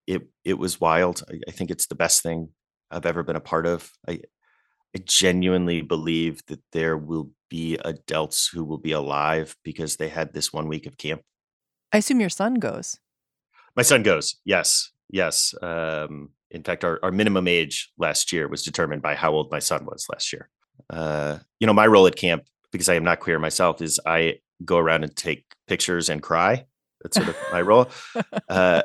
it 0.06 0.28
it 0.44 0.58
was 0.58 0.80
wild. 0.80 1.22
I, 1.30 1.40
I, 1.48 1.50
think 1.50 1.70
it's 1.70 1.86
the 1.86 1.94
best 1.94 2.22
thing 2.22 2.50
I've 2.90 3.06
ever 3.06 3.22
been 3.22 3.36
a 3.36 3.40
part 3.40 3.66
of. 3.66 3.90
I 4.08 4.20
I 4.94 5.00
genuinely 5.04 5.82
believe 5.82 6.40
that 6.46 6.60
there 6.72 6.96
will 6.96 7.30
be 7.48 7.78
adults 7.84 8.48
who 8.48 8.64
will 8.64 8.78
be 8.78 8.92
alive 8.92 9.56
because 9.62 9.96
they 9.96 10.08
had 10.08 10.32
this 10.32 10.52
one 10.52 10.68
week 10.68 10.86
of 10.86 10.96
camp. 10.96 11.22
I 11.92 11.98
assume 11.98 12.20
your 12.20 12.30
son 12.30 12.54
goes. 12.54 12.98
My 13.76 13.82
son 13.82 14.02
goes. 14.02 14.36
Yes, 14.44 14.90
yes. 15.10 15.54
Um, 15.62 16.30
in 16.50 16.62
fact, 16.62 16.84
our, 16.84 16.98
our 17.02 17.12
minimum 17.12 17.46
age 17.46 17.92
last 17.98 18.32
year 18.32 18.48
was 18.48 18.62
determined 18.62 19.02
by 19.02 19.14
how 19.14 19.32
old 19.32 19.50
my 19.50 19.58
son 19.58 19.84
was 19.84 20.06
last 20.10 20.32
year. 20.32 20.48
Uh, 20.88 21.38
you 21.60 21.66
know, 21.66 21.72
my 21.72 21.86
role 21.86 22.06
at 22.06 22.16
camp, 22.16 22.44
because 22.72 22.88
I 22.88 22.94
am 22.94 23.04
not 23.04 23.20
queer 23.20 23.38
myself, 23.38 23.82
is 23.82 24.00
I 24.06 24.38
go 24.64 24.78
around 24.78 25.04
and 25.04 25.14
take 25.14 25.44
pictures 25.66 26.08
and 26.08 26.22
cry. 26.22 26.64
That's 27.02 27.16
sort 27.16 27.28
of 27.28 27.36
my 27.52 27.60
role. 27.60 27.90
Uh, 28.48 28.82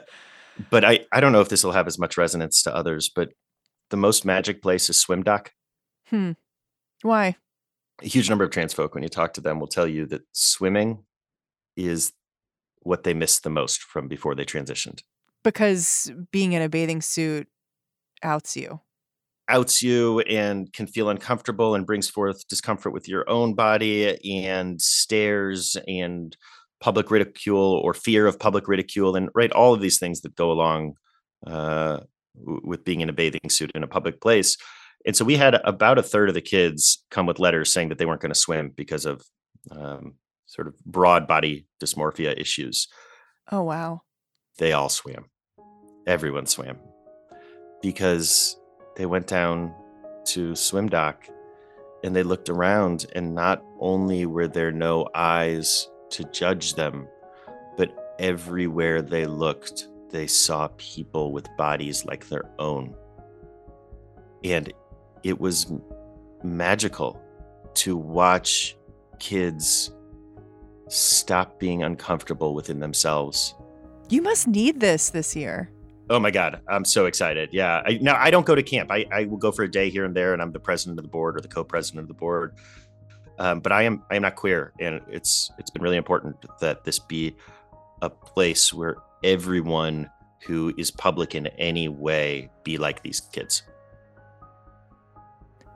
but 0.69 0.85
I, 0.85 1.05
I 1.11 1.19
don't 1.19 1.31
know 1.31 1.41
if 1.41 1.49
this 1.49 1.63
will 1.63 1.71
have 1.71 1.87
as 1.87 1.99
much 1.99 2.17
resonance 2.17 2.61
to 2.63 2.75
others, 2.75 3.09
but 3.13 3.29
the 3.89 3.97
most 3.97 4.25
magic 4.25 4.61
place 4.61 4.89
is 4.89 4.99
Swim 4.99 5.23
Dock. 5.23 5.51
Hmm. 6.07 6.31
Why? 7.01 7.35
A 8.01 8.07
huge 8.07 8.29
number 8.29 8.43
of 8.43 8.51
trans 8.51 8.73
folk, 8.73 8.93
when 8.93 9.03
you 9.03 9.09
talk 9.09 9.33
to 9.33 9.41
them, 9.41 9.59
will 9.59 9.67
tell 9.67 9.87
you 9.87 10.05
that 10.07 10.21
swimming 10.31 11.03
is 11.75 12.13
what 12.81 13.03
they 13.03 13.13
missed 13.13 13.43
the 13.43 13.49
most 13.49 13.81
from 13.81 14.07
before 14.07 14.35
they 14.35 14.45
transitioned. 14.45 15.01
Because 15.43 16.11
being 16.31 16.53
in 16.53 16.61
a 16.61 16.69
bathing 16.69 17.01
suit 17.01 17.47
outs 18.23 18.55
you. 18.55 18.79
Outs 19.49 19.81
you 19.81 20.21
and 20.21 20.71
can 20.71 20.87
feel 20.87 21.09
uncomfortable 21.09 21.75
and 21.75 21.85
brings 21.85 22.09
forth 22.09 22.47
discomfort 22.47 22.93
with 22.93 23.07
your 23.07 23.29
own 23.29 23.53
body 23.53 24.17
and 24.43 24.81
stares 24.81 25.75
and 25.87 26.37
public 26.81 27.11
ridicule 27.11 27.79
or 27.83 27.93
fear 27.93 28.25
of 28.27 28.39
public 28.39 28.67
ridicule 28.67 29.15
and 29.15 29.29
right 29.33 29.51
all 29.51 29.73
of 29.73 29.81
these 29.81 29.99
things 29.99 30.21
that 30.21 30.35
go 30.35 30.51
along 30.51 30.95
uh, 31.47 31.99
with 32.35 32.83
being 32.83 33.01
in 33.01 33.09
a 33.09 33.13
bathing 33.13 33.49
suit 33.49 33.71
in 33.75 33.83
a 33.83 33.87
public 33.87 34.19
place. 34.19 34.57
And 35.05 35.15
so 35.15 35.23
we 35.23 35.35
had 35.35 35.55
about 35.63 35.97
a 35.97 36.03
third 36.03 36.29
of 36.29 36.35
the 36.35 36.41
kids 36.41 37.03
come 37.09 37.25
with 37.25 37.39
letters 37.39 37.71
saying 37.71 37.89
that 37.89 37.97
they 37.97 38.05
weren't 38.05 38.21
going 38.21 38.33
to 38.33 38.39
swim 38.39 38.71
because 38.75 39.05
of 39.05 39.23
um, 39.71 40.15
sort 40.47 40.67
of 40.67 40.77
broad 40.85 41.27
body 41.27 41.65
dysmorphia 41.81 42.39
issues. 42.39 42.87
Oh 43.51 43.63
wow. 43.63 44.01
They 44.57 44.73
all 44.73 44.89
swam. 44.89 45.25
Everyone 46.07 46.45
swam. 46.45 46.77
Because 47.81 48.57
they 48.95 49.05
went 49.05 49.27
down 49.27 49.73
to 50.25 50.55
swim 50.55 50.87
dock 50.87 51.27
and 52.03 52.15
they 52.15 52.23
looked 52.23 52.49
around 52.49 53.05
and 53.13 53.33
not 53.33 53.63
only 53.79 54.25
were 54.25 54.47
there 54.47 54.71
no 54.71 55.07
eyes 55.15 55.87
to 56.11 56.23
judge 56.25 56.75
them, 56.75 57.07
but 57.77 58.15
everywhere 58.19 59.01
they 59.01 59.25
looked, 59.25 59.87
they 60.09 60.27
saw 60.27 60.69
people 60.77 61.31
with 61.31 61.47
bodies 61.57 62.05
like 62.05 62.27
their 62.27 62.49
own. 62.59 62.93
And 64.43 64.71
it 65.23 65.39
was 65.39 65.71
magical 66.43 67.21
to 67.75 67.95
watch 67.95 68.77
kids 69.19 69.91
stop 70.89 71.59
being 71.59 71.83
uncomfortable 71.83 72.53
within 72.53 72.79
themselves. 72.79 73.55
You 74.09 74.21
must 74.21 74.47
need 74.47 74.79
this 74.79 75.09
this 75.09 75.35
year. 75.35 75.71
Oh 76.09 76.19
my 76.19 76.31
God, 76.31 76.59
I'm 76.67 76.83
so 76.83 77.05
excited. 77.05 77.49
Yeah. 77.53 77.81
I, 77.85 77.97
now, 78.01 78.17
I 78.19 78.31
don't 78.31 78.45
go 78.45 78.55
to 78.55 78.63
camp. 78.63 78.91
I, 78.91 79.05
I 79.13 79.25
will 79.25 79.37
go 79.37 79.51
for 79.51 79.63
a 79.63 79.71
day 79.71 79.89
here 79.89 80.03
and 80.03 80.13
there, 80.13 80.33
and 80.33 80.41
I'm 80.41 80.51
the 80.51 80.59
president 80.59 80.99
of 80.99 81.05
the 81.05 81.09
board 81.09 81.37
or 81.37 81.41
the 81.41 81.47
co 81.47 81.63
president 81.63 82.01
of 82.01 82.07
the 82.09 82.13
board. 82.13 82.55
Um, 83.41 83.59
but 83.59 83.71
I 83.71 83.81
am 83.81 84.03
I 84.11 84.17
am 84.17 84.21
not 84.21 84.35
queer, 84.35 84.71
and 84.79 85.01
it's 85.09 85.49
it's 85.57 85.71
been 85.71 85.81
really 85.81 85.97
important 85.97 86.35
that 86.59 86.83
this 86.83 86.99
be 86.99 87.35
a 88.03 88.09
place 88.09 88.71
where 88.71 88.97
everyone 89.23 90.11
who 90.45 90.71
is 90.77 90.91
public 90.91 91.33
in 91.33 91.47
any 91.57 91.87
way 91.87 92.51
be 92.63 92.77
like 92.77 93.01
these 93.01 93.19
kids. 93.19 93.63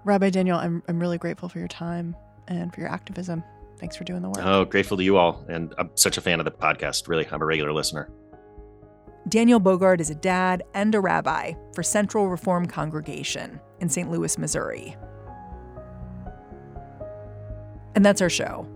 Rabbi 0.03 0.29
Daniel, 0.29 0.59
I'm 0.59 0.83
I'm 0.87 0.99
really 0.99 1.17
grateful 1.17 1.49
for 1.49 1.57
your 1.57 1.67
time 1.67 2.15
and 2.47 2.71
for 2.71 2.81
your 2.81 2.89
activism. 2.89 3.43
Thanks 3.79 3.95
for 3.95 4.03
doing 4.03 4.21
the 4.21 4.29
work. 4.29 4.45
Oh, 4.45 4.65
grateful 4.65 4.97
to 4.97 5.03
you 5.03 5.17
all, 5.17 5.43
and 5.49 5.73
I'm 5.79 5.89
such 5.95 6.19
a 6.19 6.21
fan 6.21 6.39
of 6.39 6.45
the 6.45 6.51
podcast. 6.51 7.07
Really, 7.07 7.27
I'm 7.31 7.41
a 7.41 7.45
regular 7.45 7.73
listener. 7.73 8.11
Daniel 9.27 9.59
Bogard 9.59 9.99
is 9.99 10.11
a 10.11 10.15
dad 10.15 10.61
and 10.75 10.93
a 10.93 11.01
rabbi 11.01 11.53
for 11.73 11.81
Central 11.81 12.29
Reform 12.29 12.67
Congregation 12.67 13.59
in 13.79 13.89
St. 13.89 14.11
Louis, 14.11 14.37
Missouri. 14.37 14.95
And 17.95 18.05
that's 18.05 18.21
our 18.21 18.29
show. 18.29 18.67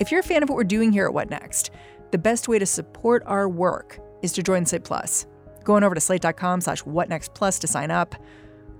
If 0.00 0.10
you're 0.10 0.20
a 0.20 0.24
fan 0.24 0.42
of 0.42 0.48
what 0.48 0.56
we're 0.56 0.64
doing 0.64 0.92
here 0.92 1.06
at 1.06 1.14
What 1.14 1.30
Next, 1.30 1.70
the 2.10 2.18
best 2.18 2.48
way 2.48 2.58
to 2.58 2.66
support 2.66 3.22
our 3.26 3.48
work 3.48 3.98
is 4.22 4.32
to 4.32 4.42
join 4.42 4.66
Slate 4.66 4.84
Plus. 4.84 5.26
Going 5.64 5.84
over 5.84 5.94
to 5.94 6.00
slate.com 6.00 6.60
slash 6.60 6.82
whatnextplus 6.82 7.60
to 7.60 7.66
sign 7.66 7.90
up. 7.90 8.14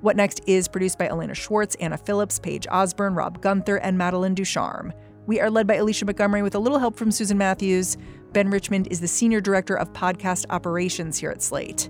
What 0.01 0.17
Next 0.17 0.41
is 0.47 0.67
produced 0.67 0.99
by 0.99 1.07
Elena 1.07 1.35
Schwartz, 1.35 1.77
Anna 1.77 1.97
Phillips, 1.97 2.39
Paige 2.41 2.67
Osburn, 2.67 3.17
Rob 3.17 3.41
Gunther, 3.41 3.77
and 3.77 3.97
Madeline 3.97 4.35
Ducharme. 4.35 4.93
We 5.27 5.41
are 5.41 5.51
led 5.51 5.69
by 5.69 5.75
Alicia 5.75 6.05
Montgomery 6.05 6.43
with 6.43 6.57
a 6.57 6.59
little 6.59 6.81
help 6.81 6.97
from 6.97 7.13
Susan 7.13 7.39
Matthews. 7.39 7.97
Ben 8.33 8.51
Richmond 8.51 8.89
is 8.91 9.01
the 9.01 9.07
Senior 9.07 9.41
Director 9.41 9.77
of 9.77 9.93
Podcast 9.93 10.47
Operations 10.51 11.19
here 11.19 11.31
at 11.31 11.43
Slate. 11.43 11.89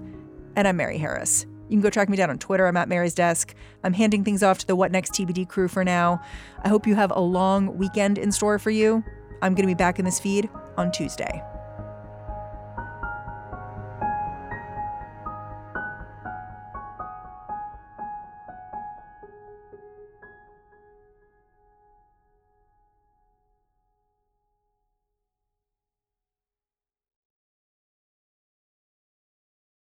And 0.56 0.68
I'm 0.68 0.76
Mary 0.76 0.98
Harris. 0.98 1.46
You 1.72 1.78
can 1.78 1.82
go 1.82 1.88
track 1.88 2.10
me 2.10 2.18
down 2.18 2.28
on 2.28 2.38
Twitter. 2.38 2.66
I'm 2.66 2.76
at 2.76 2.86
Mary's 2.86 3.14
Desk. 3.14 3.54
I'm 3.82 3.94
handing 3.94 4.24
things 4.24 4.42
off 4.42 4.58
to 4.58 4.66
the 4.66 4.76
What 4.76 4.92
Next 4.92 5.12
TBD 5.12 5.48
crew 5.48 5.68
for 5.68 5.82
now. 5.82 6.22
I 6.62 6.68
hope 6.68 6.86
you 6.86 6.94
have 6.96 7.10
a 7.10 7.20
long 7.20 7.78
weekend 7.78 8.18
in 8.18 8.30
store 8.30 8.58
for 8.58 8.70
you. 8.70 9.02
I'm 9.40 9.54
going 9.54 9.66
to 9.66 9.74
be 9.74 9.74
back 9.74 9.98
in 9.98 10.04
this 10.04 10.20
feed 10.20 10.50
on 10.76 10.92
Tuesday. 10.92 11.42